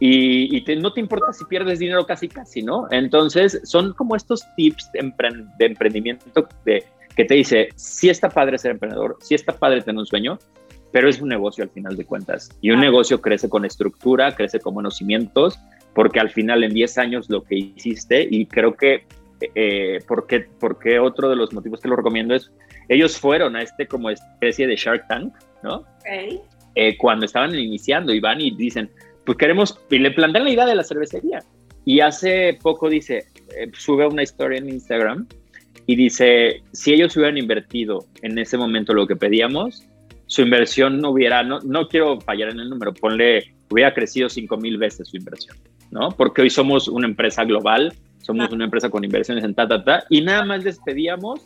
y, 0.00 0.64
no 0.80 0.92
te 0.92 1.00
importa 1.00 1.32
si 1.32 1.44
pierdes 1.46 1.80
dinero 1.80 2.06
casi 2.06 2.28
casi, 2.28 2.62
¿no? 2.62 2.86
Entonces, 2.90 3.60
son 3.64 3.92
como 3.94 4.14
estos 4.14 4.44
tips 4.56 4.90
de, 4.92 5.12
emprendimiento 5.58 6.48
de, 6.64 6.84
que 7.16 7.24
te 7.24 7.34
dice, 7.34 7.70
sí 7.74 8.08
está 8.08 8.28
padre 8.28 8.58
ser 8.58 8.72
emprendedor, 8.72 9.16
sí 9.20 9.34
está 9.34 9.52
padre 9.52 9.82
tener 9.82 9.98
un 9.98 10.06
sueño, 10.06 10.38
pero 10.92 11.08
es 11.08 11.20
un 11.20 11.28
negocio 11.28 11.64
al 11.64 11.70
final 11.70 11.96
de 11.96 12.04
cuentas. 12.04 12.50
Y 12.60 12.70
un 12.70 12.80
negocio 12.80 13.20
crece 13.20 13.48
con 13.48 13.64
estructura, 13.64 14.34
crece 14.34 14.60
con 14.60 14.74
buenos 14.74 14.96
cimientos, 14.96 15.58
porque 15.94 16.20
al 16.20 16.30
final 16.30 16.64
en 16.64 16.72
10 16.72 16.98
años 16.98 17.28
lo 17.28 17.42
que 17.42 17.56
hiciste, 17.56 18.26
y 18.30 18.46
creo 18.46 18.76
que, 18.76 19.04
eh, 19.54 19.98
porque, 20.06 20.46
porque 20.58 20.98
otro 20.98 21.28
de 21.28 21.36
los 21.36 21.52
motivos 21.52 21.80
que 21.80 21.88
lo 21.88 21.96
recomiendo 21.96 22.34
es, 22.34 22.50
ellos 22.88 23.18
fueron 23.18 23.56
a 23.56 23.62
este 23.62 23.86
como 23.86 24.10
especie 24.10 24.66
de 24.66 24.76
Shark 24.76 25.06
Tank, 25.08 25.34
¿no? 25.62 25.84
Eh, 26.74 26.96
cuando 26.96 27.26
estaban 27.26 27.54
iniciando 27.54 28.12
y 28.12 28.20
van 28.20 28.40
y 28.40 28.50
dicen, 28.52 28.90
pues 29.26 29.36
queremos, 29.36 29.78
y 29.90 29.98
le 29.98 30.12
plantean 30.12 30.44
la 30.44 30.50
idea 30.50 30.66
de 30.66 30.74
la 30.74 30.84
cervecería. 30.84 31.42
Y 31.84 32.00
hace 32.00 32.58
poco 32.62 32.88
dice, 32.88 33.26
eh, 33.56 33.70
sube 33.72 34.06
una 34.06 34.22
historia 34.22 34.58
en 34.58 34.68
Instagram 34.68 35.26
y 35.86 35.96
dice, 35.96 36.62
si 36.72 36.92
ellos 36.92 37.16
hubieran 37.16 37.38
invertido 37.38 38.04
en 38.22 38.38
ese 38.38 38.56
momento 38.56 38.94
lo 38.94 39.06
que 39.06 39.16
pedíamos, 39.16 39.84
su 40.28 40.42
inversión 40.42 41.00
no 41.00 41.10
hubiera, 41.10 41.42
no, 41.42 41.58
no 41.60 41.88
quiero 41.88 42.20
fallar 42.20 42.50
en 42.50 42.60
el 42.60 42.70
número, 42.70 42.92
ponle, 42.94 43.54
hubiera 43.70 43.92
crecido 43.92 44.28
cinco 44.28 44.56
mil 44.58 44.76
veces 44.76 45.08
su 45.08 45.16
inversión, 45.16 45.56
¿no? 45.90 46.10
Porque 46.10 46.42
hoy 46.42 46.50
somos 46.50 46.86
una 46.86 47.08
empresa 47.08 47.44
global, 47.44 47.94
somos 48.22 48.52
una 48.52 48.64
empresa 48.64 48.90
con 48.90 49.02
inversiones 49.02 49.42
en 49.42 49.54
ta, 49.54 49.66
ta, 49.66 49.82
ta, 49.82 50.04
y 50.10 50.20
nada 50.20 50.44
más 50.44 50.62
les 50.62 50.78
pedíamos 50.80 51.40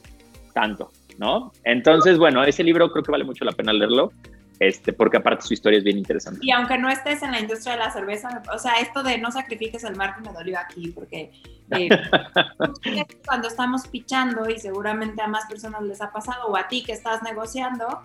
tanto, 0.53 0.91
¿no? 1.17 1.53
Entonces, 1.65 2.19
bueno, 2.19 2.43
ese 2.43 2.65
libro 2.65 2.91
creo 2.91 3.05
que 3.05 3.13
vale 3.13 3.25
mucho 3.25 3.45
la 3.45 3.53
pena 3.53 3.73
leerlo. 3.73 4.13
Este, 4.59 4.93
porque 4.93 5.17
aparte 5.17 5.45
su 5.45 5.55
historia 5.55 5.79
es 5.79 5.85
bien 5.85 5.99
interesante. 5.99 6.39
Y 6.41 6.53
aunque 6.53 6.79
no 6.79 6.89
estés 6.89 7.21
en 7.25 7.33
la 7.33 7.41
industria 7.41 7.73
de 7.73 7.81
la 7.81 7.91
cerveza, 7.91 8.43
o 8.55 8.59
sea, 8.61 8.75
esto 8.75 9.03
de 9.03 9.19
no 9.19 9.33
sacrifiques 9.33 9.83
el 9.83 9.97
marco 9.97 10.21
me 10.21 10.33
dolió 10.33 10.57
aquí, 10.57 10.93
porque 10.95 11.33
eh, 11.73 11.89
cuando 13.27 13.49
estamos 13.49 13.89
pichando, 13.89 14.49
y 14.49 14.61
seguramente 14.61 15.21
a 15.21 15.27
más 15.27 15.47
personas 15.47 15.83
les 15.83 16.01
ha 16.01 16.13
pasado, 16.13 16.47
o 16.47 16.57
a 16.57 16.69
ti 16.69 16.85
que 16.85 16.93
estás 16.93 17.25
negociando, 17.25 18.03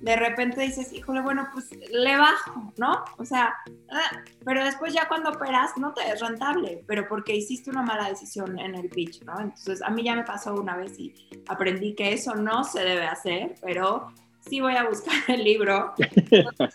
de 0.00 0.16
repente 0.16 0.60
dices, 0.60 0.92
híjole, 0.92 1.20
bueno, 1.20 1.48
pues 1.52 1.70
le 1.90 2.16
bajo, 2.16 2.72
¿no? 2.76 3.04
O 3.18 3.24
sea, 3.24 3.54
ah, 3.90 4.22
pero 4.44 4.64
después 4.64 4.92
ya 4.92 5.08
cuando 5.08 5.30
operas 5.30 5.72
no 5.78 5.94
te 5.94 6.02
es 6.10 6.20
rentable, 6.20 6.84
pero 6.86 7.08
porque 7.08 7.34
hiciste 7.34 7.70
una 7.70 7.82
mala 7.82 8.08
decisión 8.08 8.58
en 8.58 8.74
el 8.74 8.88
pitch, 8.88 9.22
¿no? 9.22 9.40
Entonces 9.40 9.82
a 9.82 9.90
mí 9.90 10.02
ya 10.02 10.14
me 10.14 10.24
pasó 10.24 10.54
una 10.54 10.76
vez 10.76 10.98
y 10.98 11.14
aprendí 11.48 11.94
que 11.94 12.12
eso 12.12 12.34
no 12.34 12.64
se 12.64 12.80
debe 12.80 13.06
hacer, 13.06 13.54
pero 13.62 14.12
sí 14.40 14.60
voy 14.60 14.76
a 14.76 14.84
buscar 14.84 15.14
el 15.28 15.44
libro 15.44 15.94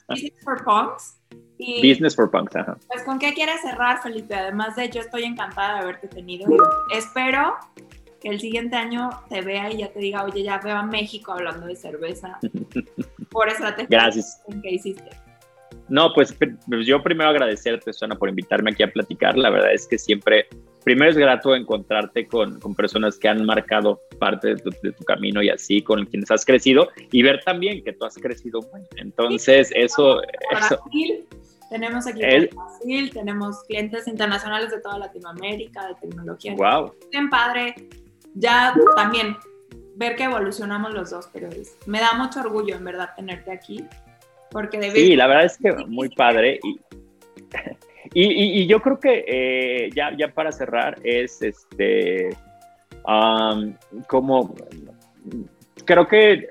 Business 0.07 0.33
for 0.43 0.63
Punks. 0.63 1.15
Business 1.59 2.15
for 2.15 2.31
Punks, 2.31 2.55
ajá. 2.55 2.77
Pues 2.87 3.03
con 3.03 3.19
qué 3.19 3.33
quieres 3.33 3.61
cerrar, 3.61 4.01
Felipe, 4.01 4.33
además 4.33 4.75
de 4.75 4.89
yo 4.89 5.01
estoy 5.01 5.23
encantada 5.23 5.75
de 5.75 5.79
haberte 5.81 6.07
tenido. 6.07 6.47
Espero 6.93 7.57
que 8.21 8.29
el 8.29 8.39
siguiente 8.39 8.75
año 8.75 9.09
te 9.29 9.41
vea 9.41 9.71
y 9.71 9.77
ya 9.77 9.91
te 9.91 9.99
diga, 9.99 10.23
oye, 10.23 10.43
ya 10.43 10.59
veo 10.59 10.75
a 10.75 10.83
México 10.83 11.31
hablando 11.31 11.67
de 11.67 11.75
cerveza 11.75 12.39
por 13.31 13.49
estrategia 13.49 13.87
Gracias. 13.89 14.41
que 14.61 14.71
hiciste. 14.71 15.09
No, 15.89 16.13
pues, 16.13 16.33
pues, 16.33 16.85
yo 16.85 17.01
primero 17.01 17.31
agradecerte, 17.31 17.91
Susana, 17.91 18.15
por 18.15 18.29
invitarme 18.29 18.71
aquí 18.71 18.83
a 18.83 18.91
platicar. 18.91 19.37
La 19.37 19.49
verdad 19.49 19.73
es 19.73 19.87
que 19.87 19.97
siempre, 19.97 20.47
primero 20.83 21.09
es 21.09 21.17
grato 21.17 21.55
encontrarte 21.55 22.27
con, 22.27 22.59
con 22.59 22.75
personas 22.75 23.17
que 23.17 23.27
han 23.27 23.43
marcado 23.45 23.99
parte 24.19 24.55
de 24.55 24.57
tu, 24.57 25.03
camino 25.05 25.41
y 25.41 25.49
así, 25.49 25.81
con 25.81 26.05
quienes 26.05 26.29
has 26.29 26.45
crecido, 26.45 26.89
y 27.11 27.23
ver 27.23 27.39
también 27.43 27.83
que 27.83 27.93
tú 27.93 28.05
has 28.05 28.15
crecido. 28.15 28.59
Entonces, 28.97 29.71
eso... 29.73 30.21
Brasil, 30.51 31.25
tenemos 31.69 32.05
aquí 32.05 32.21
en 32.23 32.49
Brasil, 32.49 33.09
tenemos 33.11 33.63
clientes 33.63 34.07
internacionales 34.07 34.71
de 34.71 34.81
toda 34.81 34.99
Latinoamérica, 34.99 35.87
de 35.87 35.95
tecnología. 35.95 36.55
Wow. 36.55 36.93
Bien 37.11 37.29
padre. 37.29 37.75
Ya 38.35 38.73
también 38.95 39.37
ver 39.95 40.15
que 40.15 40.23
evolucionamos 40.23 40.93
los 40.93 41.09
dos, 41.09 41.29
pero 41.33 41.49
me 41.85 41.99
da 41.99 42.13
mucho 42.13 42.39
orgullo 42.39 42.75
en 42.75 42.85
verdad 42.85 43.09
tenerte 43.15 43.51
aquí 43.51 43.85
porque 44.51 44.91
sí, 44.91 45.15
la 45.15 45.27
verdad 45.27 45.45
es 45.45 45.57
que 45.57 45.71
muy 45.85 46.09
padre. 46.09 46.59
Y, 48.15 48.61
y, 48.63 48.65
yo 48.65 48.81
creo 48.81 48.99
que 48.99 49.23
eh, 49.27 49.89
ya, 49.95 50.11
ya 50.17 50.33
para 50.33 50.51
cerrar 50.51 50.97
es 51.03 51.43
este 51.43 52.35
como 54.07 54.55
creo 55.85 56.07
que 56.07 56.31
eh, 56.33 56.47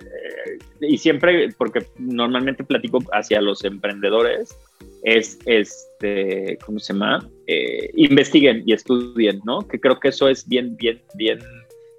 y 0.83 0.99
siempre 0.99 1.49
porque 1.59 1.85
normalmente 1.99 2.63
platico 2.63 3.01
hacia 3.13 3.41
los 3.41 3.65
emprendedores 3.65 4.57
es 5.03 5.41
este 5.47 6.59
cómo 6.65 6.79
se 6.79 6.93
llama 6.93 7.29
eh, 7.49 7.91
investiguen 7.95 8.63
y 8.65 8.73
estudien 8.73 9.41
no 9.45 9.67
que 9.67 9.81
creo 9.81 9.99
que 9.99 10.09
eso 10.09 10.29
es 10.29 10.47
bien 10.47 10.77
bien 10.77 11.03
bien 11.15 11.41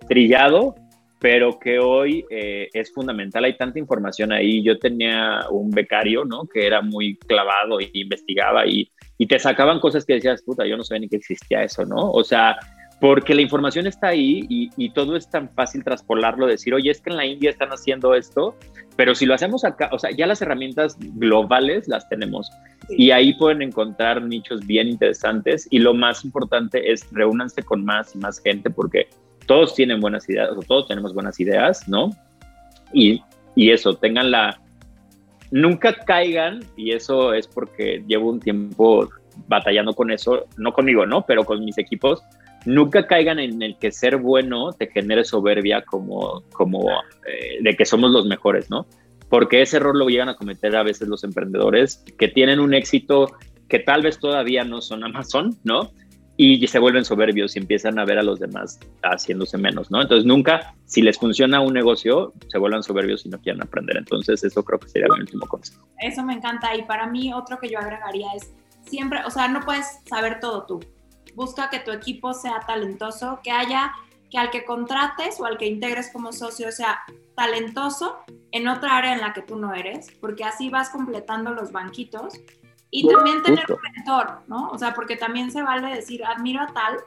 trillado 0.09 0.75
pero 1.19 1.59
que 1.59 1.79
hoy 1.79 2.25
eh, 2.29 2.69
es 2.73 2.93
fundamental. 2.93 3.43
Hay 3.43 3.57
tanta 3.57 3.77
información 3.77 4.31
ahí. 4.31 4.63
Yo 4.63 4.79
tenía 4.79 5.41
un 5.51 5.69
becario, 5.69 6.23
¿no? 6.23 6.45
Que 6.45 6.65
era 6.65 6.81
muy 6.81 7.17
clavado 7.17 7.79
e 7.79 7.89
investigaba 7.93 8.65
y, 8.65 8.89
y 9.17 9.27
te 9.27 9.37
sacaban 9.37 9.79
cosas 9.81 10.05
que 10.05 10.13
decías, 10.13 10.41
puta, 10.41 10.65
yo 10.65 10.77
no 10.77 10.83
sabía 10.83 11.01
ni 11.01 11.09
que 11.09 11.17
existía 11.17 11.63
eso, 11.63 11.85
¿no? 11.85 12.09
O 12.11 12.23
sea, 12.23 12.57
porque 13.01 13.35
la 13.35 13.41
información 13.41 13.85
está 13.85 14.07
ahí 14.07 14.45
y, 14.49 14.69
y, 14.77 14.91
todo 14.91 15.15
es 15.15 15.29
tan 15.29 15.49
fácil 15.49 15.83
traspolarlo, 15.83 16.47
decir, 16.47 16.73
oye, 16.73 16.91
es 16.91 17.01
que 17.01 17.09
en 17.09 17.17
la 17.17 17.25
India 17.25 17.49
están 17.49 17.69
haciendo 17.69 18.13
esto, 18.13 18.55
pero 18.95 19.15
si 19.15 19.25
lo 19.25 19.33
hacemos 19.33 19.63
acá, 19.63 19.89
o 19.93 19.99
sea, 19.99 20.11
ya 20.11 20.27
las 20.27 20.41
herramientas 20.41 20.97
globales 20.99 21.87
las 21.87 22.07
tenemos 22.09 22.51
y 22.89 23.11
ahí 23.11 23.33
pueden 23.35 23.61
encontrar 23.61 24.21
nichos 24.21 24.65
bien 24.67 24.89
interesantes 24.89 25.67
y 25.69 25.79
lo 25.79 25.93
más 25.93 26.25
importante 26.25 26.91
es 26.91 27.07
reúnanse 27.11 27.63
con 27.63 27.85
más 27.85 28.13
y 28.15 28.17
más 28.17 28.41
gente 28.41 28.69
porque 28.69 29.07
todos 29.49 29.73
tienen 29.73 29.99
buenas 29.99 30.29
ideas, 30.29 30.51
o 30.55 30.61
todos 30.61 30.87
tenemos 30.87 31.11
buenas 31.11 31.39
ideas, 31.39 31.89
¿no? 31.89 32.11
Y, 32.93 33.23
y 33.55 33.71
eso, 33.71 33.95
tengan 33.95 34.29
la... 34.29 34.61
Nunca 35.49 35.91
caigan, 36.05 36.59
y 36.77 36.91
eso 36.91 37.33
es 37.33 37.47
porque 37.47 38.03
llevo 38.05 38.29
un 38.29 38.39
tiempo 38.39 39.09
batallando 39.47 39.95
con 39.95 40.11
eso, 40.11 40.45
no 40.57 40.71
conmigo, 40.71 41.07
¿no? 41.07 41.25
Pero 41.25 41.45
con 41.45 41.65
mis 41.65 41.79
equipos, 41.79 42.21
nunca 42.65 43.07
caigan 43.07 43.39
en 43.39 43.59
el 43.63 43.75
que 43.79 43.91
ser 43.91 44.17
bueno 44.17 44.71
te 44.73 44.85
genere 44.85 45.23
soberbia 45.23 45.81
como, 45.81 46.43
como 46.53 46.87
eh, 47.25 47.57
de 47.59 47.75
que 47.75 47.85
somos 47.85 48.11
los 48.11 48.27
mejores, 48.27 48.69
¿no? 48.69 48.85
Porque 49.29 49.63
ese 49.63 49.77
error 49.77 49.95
lo 49.95 50.09
llegan 50.09 50.29
a 50.29 50.35
cometer 50.35 50.75
a 50.75 50.83
veces 50.83 51.07
los 51.07 51.23
emprendedores 51.23 52.05
que 52.19 52.27
tienen 52.27 52.59
un 52.59 52.75
éxito 52.75 53.31
que 53.67 53.79
tal 53.79 54.03
vez 54.03 54.19
todavía 54.19 54.63
no 54.63 54.79
son 54.81 55.03
Amazon, 55.03 55.57
¿no? 55.63 55.89
Y 56.41 56.65
se 56.67 56.79
vuelven 56.79 57.03
soberbios 57.03 57.57
y 57.57 57.59
empiezan 57.59 57.99
a 57.99 58.05
ver 58.05 58.17
a 58.17 58.23
los 58.23 58.39
demás 58.39 58.79
haciéndose 59.03 59.57
menos, 59.57 59.91
¿no? 59.91 60.01
Entonces 60.01 60.25
nunca, 60.25 60.73
si 60.85 61.01
les 61.01 61.19
funciona 61.19 61.59
un 61.59 61.73
negocio, 61.73 62.31
se 62.47 62.57
vuelvan 62.57 62.81
soberbios 62.81 63.25
y 63.25 63.29
no 63.29 63.41
quieren 63.41 63.61
aprender. 63.61 63.97
Entonces 63.97 64.41
eso 64.45 64.63
creo 64.63 64.79
que 64.79 64.87
sería 64.87 65.09
mi 65.13 65.19
último 65.19 65.45
consejo. 65.47 65.85
Eso 65.97 66.23
me 66.23 66.35
encanta 66.35 66.73
y 66.77 66.83
para 66.83 67.07
mí 67.07 67.33
otro 67.33 67.59
que 67.59 67.67
yo 67.67 67.77
agregaría 67.77 68.27
es 68.37 68.53
siempre, 68.85 69.19
o 69.25 69.29
sea, 69.29 69.49
no 69.49 69.59
puedes 69.59 69.99
saber 70.05 70.39
todo 70.39 70.65
tú. 70.65 70.79
Busca 71.35 71.69
que 71.69 71.79
tu 71.79 71.91
equipo 71.91 72.33
sea 72.33 72.61
talentoso, 72.65 73.41
que 73.43 73.51
haya, 73.51 73.91
que 74.31 74.37
al 74.37 74.49
que 74.49 74.63
contrates 74.63 75.41
o 75.41 75.45
al 75.45 75.57
que 75.57 75.67
integres 75.67 76.09
como 76.09 76.31
socio 76.31 76.71
sea 76.71 77.01
talentoso 77.35 78.19
en 78.53 78.69
otra 78.69 78.95
área 78.95 79.13
en 79.13 79.19
la 79.19 79.33
que 79.33 79.41
tú 79.41 79.57
no 79.57 79.73
eres, 79.73 80.07
porque 80.21 80.45
así 80.45 80.69
vas 80.69 80.89
completando 80.89 81.53
los 81.53 81.73
banquitos 81.73 82.35
y 82.91 83.07
también 83.07 83.43
tener 83.43 83.65
un 83.69 83.77
mentor, 83.93 84.41
¿no? 84.47 84.69
O 84.69 84.77
sea, 84.77 84.93
porque 84.93 85.15
también 85.15 85.51
se 85.51 85.61
vale 85.61 85.95
decir, 85.95 86.23
admiro 86.25 86.61
a 86.61 86.67
tal 86.67 86.97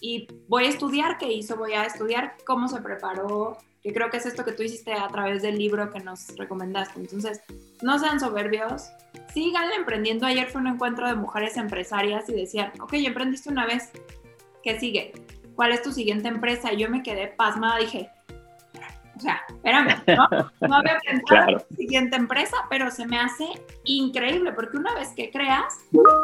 y 0.00 0.26
voy 0.48 0.64
a 0.64 0.68
estudiar 0.68 1.18
qué 1.18 1.32
hizo, 1.32 1.56
voy 1.56 1.72
a 1.72 1.84
estudiar 1.84 2.36
cómo 2.44 2.68
se 2.68 2.80
preparó, 2.80 3.58
que 3.82 3.92
creo 3.92 4.10
que 4.10 4.18
es 4.18 4.26
esto 4.26 4.44
que 4.44 4.52
tú 4.52 4.62
hiciste 4.62 4.92
a 4.92 5.08
través 5.08 5.42
del 5.42 5.58
libro 5.58 5.90
que 5.90 6.00
nos 6.00 6.36
recomendaste. 6.36 7.00
Entonces, 7.00 7.40
no 7.82 7.98
sean 7.98 8.20
soberbios, 8.20 8.90
sigan 9.32 9.70
emprendiendo. 9.72 10.26
Ayer 10.26 10.48
fue 10.48 10.60
un 10.60 10.66
encuentro 10.66 11.06
de 11.06 11.14
mujeres 11.14 11.56
empresarias 11.56 12.28
y 12.28 12.32
decían, 12.32 12.72
ok, 12.80 12.94
emprendiste 12.94 13.48
una 13.48 13.66
vez, 13.66 13.90
¿qué 14.62 14.78
sigue? 14.78 15.12
¿Cuál 15.54 15.72
es 15.72 15.82
tu 15.82 15.92
siguiente 15.92 16.28
empresa? 16.28 16.72
Y 16.72 16.78
yo 16.78 16.90
me 16.90 17.02
quedé 17.02 17.28
pasmada, 17.28 17.78
dije, 17.78 18.10
o 19.20 19.22
sea, 19.22 19.42
espérame, 19.48 20.02
¿no? 20.06 20.28
No 20.66 20.76
había 20.76 20.98
pensado 21.06 21.48
en 21.48 21.54
la 21.54 21.76
siguiente 21.76 22.16
empresa, 22.16 22.56
pero 22.70 22.90
se 22.90 23.06
me 23.06 23.18
hace 23.18 23.44
increíble 23.84 24.52
porque 24.52 24.78
una 24.78 24.94
vez 24.94 25.10
que 25.14 25.30
creas, 25.30 25.78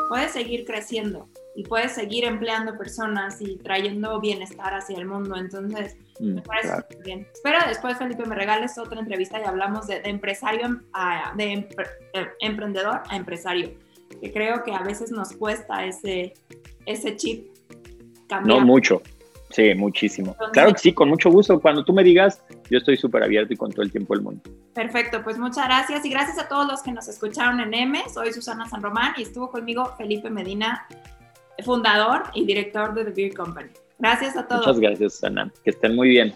puedes 0.09 0.32
seguir 0.32 0.64
creciendo 0.64 1.28
y 1.54 1.62
puedes 1.64 1.92
seguir 1.92 2.24
empleando 2.24 2.76
personas 2.78 3.40
y 3.42 3.59
trayendo 3.59 4.18
bienestar 4.18 4.74
hacia 4.74 4.96
el 4.96 5.04
mundo. 5.04 5.37
Entonces, 5.37 5.96
mm, 6.20 6.35
me 6.37 6.42
parece 6.42 6.76
súper 6.76 7.02
bien. 7.04 7.28
Espero 7.32 7.59
después, 7.68 7.98
Felipe, 7.98 8.24
me 8.24 8.35
regales 8.35 8.78
otra 8.78 8.98
entrevista 8.98 9.38
y 9.40 9.44
hablamos 9.44 9.87
de, 9.87 10.00
empresario 10.04 10.80
a 10.94 11.35
de 11.37 11.52
eh, 12.14 12.26
emprendedor 12.40 13.02
a 13.09 13.16
empresario, 13.16 13.74
que 14.22 14.32
creo 14.32 14.64
que 14.64 14.72
a 14.72 14.82
veces 14.82 15.11
nos 15.11 15.35
cuesta 15.35 15.85
ese, 15.85 16.32
ese 16.87 17.14
chip 17.16 17.46
cambiar. 18.26 18.59
No 18.59 18.64
mucho. 18.64 19.02
Sí, 19.50 19.74
muchísimo. 19.74 20.37
claro 20.52 20.72
que 20.72 20.78
sí, 20.78 20.92
con 20.92 21.09
mucho 21.09 21.30
gusto. 21.30 21.61
Cuando 21.61 21.85
tú 21.85 21.92
me 21.92 22.02
digas, 22.02 22.42
yo 22.70 22.79
estoy 22.79 22.96
súper 22.96 23.22
abierto 23.22 23.52
y 23.52 23.57
con 23.57 23.70
todo 23.70 23.83
el 23.83 23.90
tiempo 23.90 24.14
del 24.14 24.22
mundo. 24.22 24.42
Perfecto, 24.74 25.22
pues 25.22 25.38
muchas 25.38 25.66
gracias 25.66 26.05
y 26.05 26.11
gracias 26.11 26.38
a 26.38 26.48
todos 26.48 26.66
los 26.66 26.83
que 26.83 26.92
nos 26.92 27.09
escucharon 27.09 27.61
en 27.61 27.74
M. 27.74 28.02
Soy 28.12 28.33
Susana 28.33 28.68
San 28.68 28.83
Román 28.83 29.14
y 29.16 29.22
estuvo 29.22 29.50
conmigo 29.50 29.95
Felipe 29.97 30.30
Medina, 30.30 30.86
fundador 31.64 32.24
y 32.34 32.45
director 32.45 32.95
de 32.95 33.05
The 33.05 33.11
Beer 33.11 33.34
Company. 33.34 33.70
Gracias 33.99 34.36
a 34.36 34.47
todos. 34.47 34.66
Muchas 34.66 34.80
gracias, 34.80 35.12
Susana. 35.14 35.53
Que 35.64 35.70
estén 35.70 35.95
muy 35.95 36.09
bien. 36.09 36.34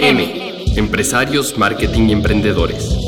M. 0.00 0.52
Empresarios, 0.76 1.56
marketing 1.58 2.08
y 2.08 2.12
emprendedores. 2.12 3.01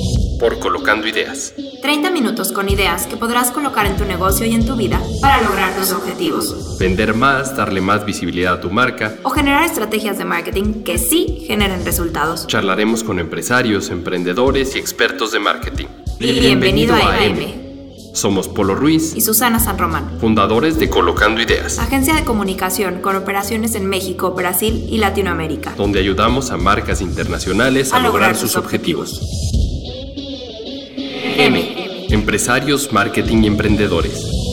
Por 0.44 0.58
Colocando 0.58 1.08
Ideas. 1.08 1.54
30 1.80 2.10
minutos 2.10 2.52
con 2.52 2.68
ideas 2.68 3.06
que 3.06 3.16
podrás 3.16 3.50
colocar 3.50 3.86
en 3.86 3.96
tu 3.96 4.04
negocio 4.04 4.44
y 4.44 4.52
en 4.52 4.66
tu 4.66 4.76
vida 4.76 5.00
para 5.22 5.40
lograr 5.40 5.74
tus 5.74 5.90
objetivos. 5.90 6.76
Vender 6.78 7.14
más, 7.14 7.56
darle 7.56 7.80
más 7.80 8.04
visibilidad 8.04 8.52
a 8.52 8.60
tu 8.60 8.68
marca. 8.68 9.16
O 9.22 9.30
generar 9.30 9.64
estrategias 9.64 10.18
de 10.18 10.26
marketing 10.26 10.84
que 10.84 10.98
sí 10.98 11.44
generen 11.46 11.82
resultados. 11.86 12.46
Charlaremos 12.46 13.02
con 13.02 13.20
empresarios, 13.20 13.88
emprendedores 13.88 14.76
y 14.76 14.80
expertos 14.80 15.32
de 15.32 15.38
marketing. 15.38 15.86
Bienvenido, 16.18 16.94
a 16.94 17.24
M. 17.24 17.64
Somos 18.12 18.46
Polo 18.46 18.74
Ruiz 18.74 19.16
y 19.16 19.22
Susana 19.22 19.58
San 19.58 19.78
Román, 19.78 20.18
fundadores 20.20 20.78
de 20.78 20.90
Colocando 20.90 21.40
Ideas, 21.40 21.78
agencia 21.78 22.14
de 22.14 22.24
comunicación 22.24 23.00
con 23.00 23.16
operaciones 23.16 23.74
en 23.76 23.86
México, 23.86 24.32
Brasil 24.32 24.88
y 24.90 24.98
Latinoamérica, 24.98 25.72
donde 25.74 26.00
ayudamos 26.00 26.50
a 26.50 26.58
marcas 26.58 27.00
internacionales 27.00 27.94
a, 27.94 27.98
lograr, 27.98 28.36
sus 28.36 28.56
objetivos. 28.56 29.22
M. 31.36 32.06
Empresarios, 32.10 32.92
marketing 32.92 33.42
y 33.42 33.46
emprendedores. 33.48 34.43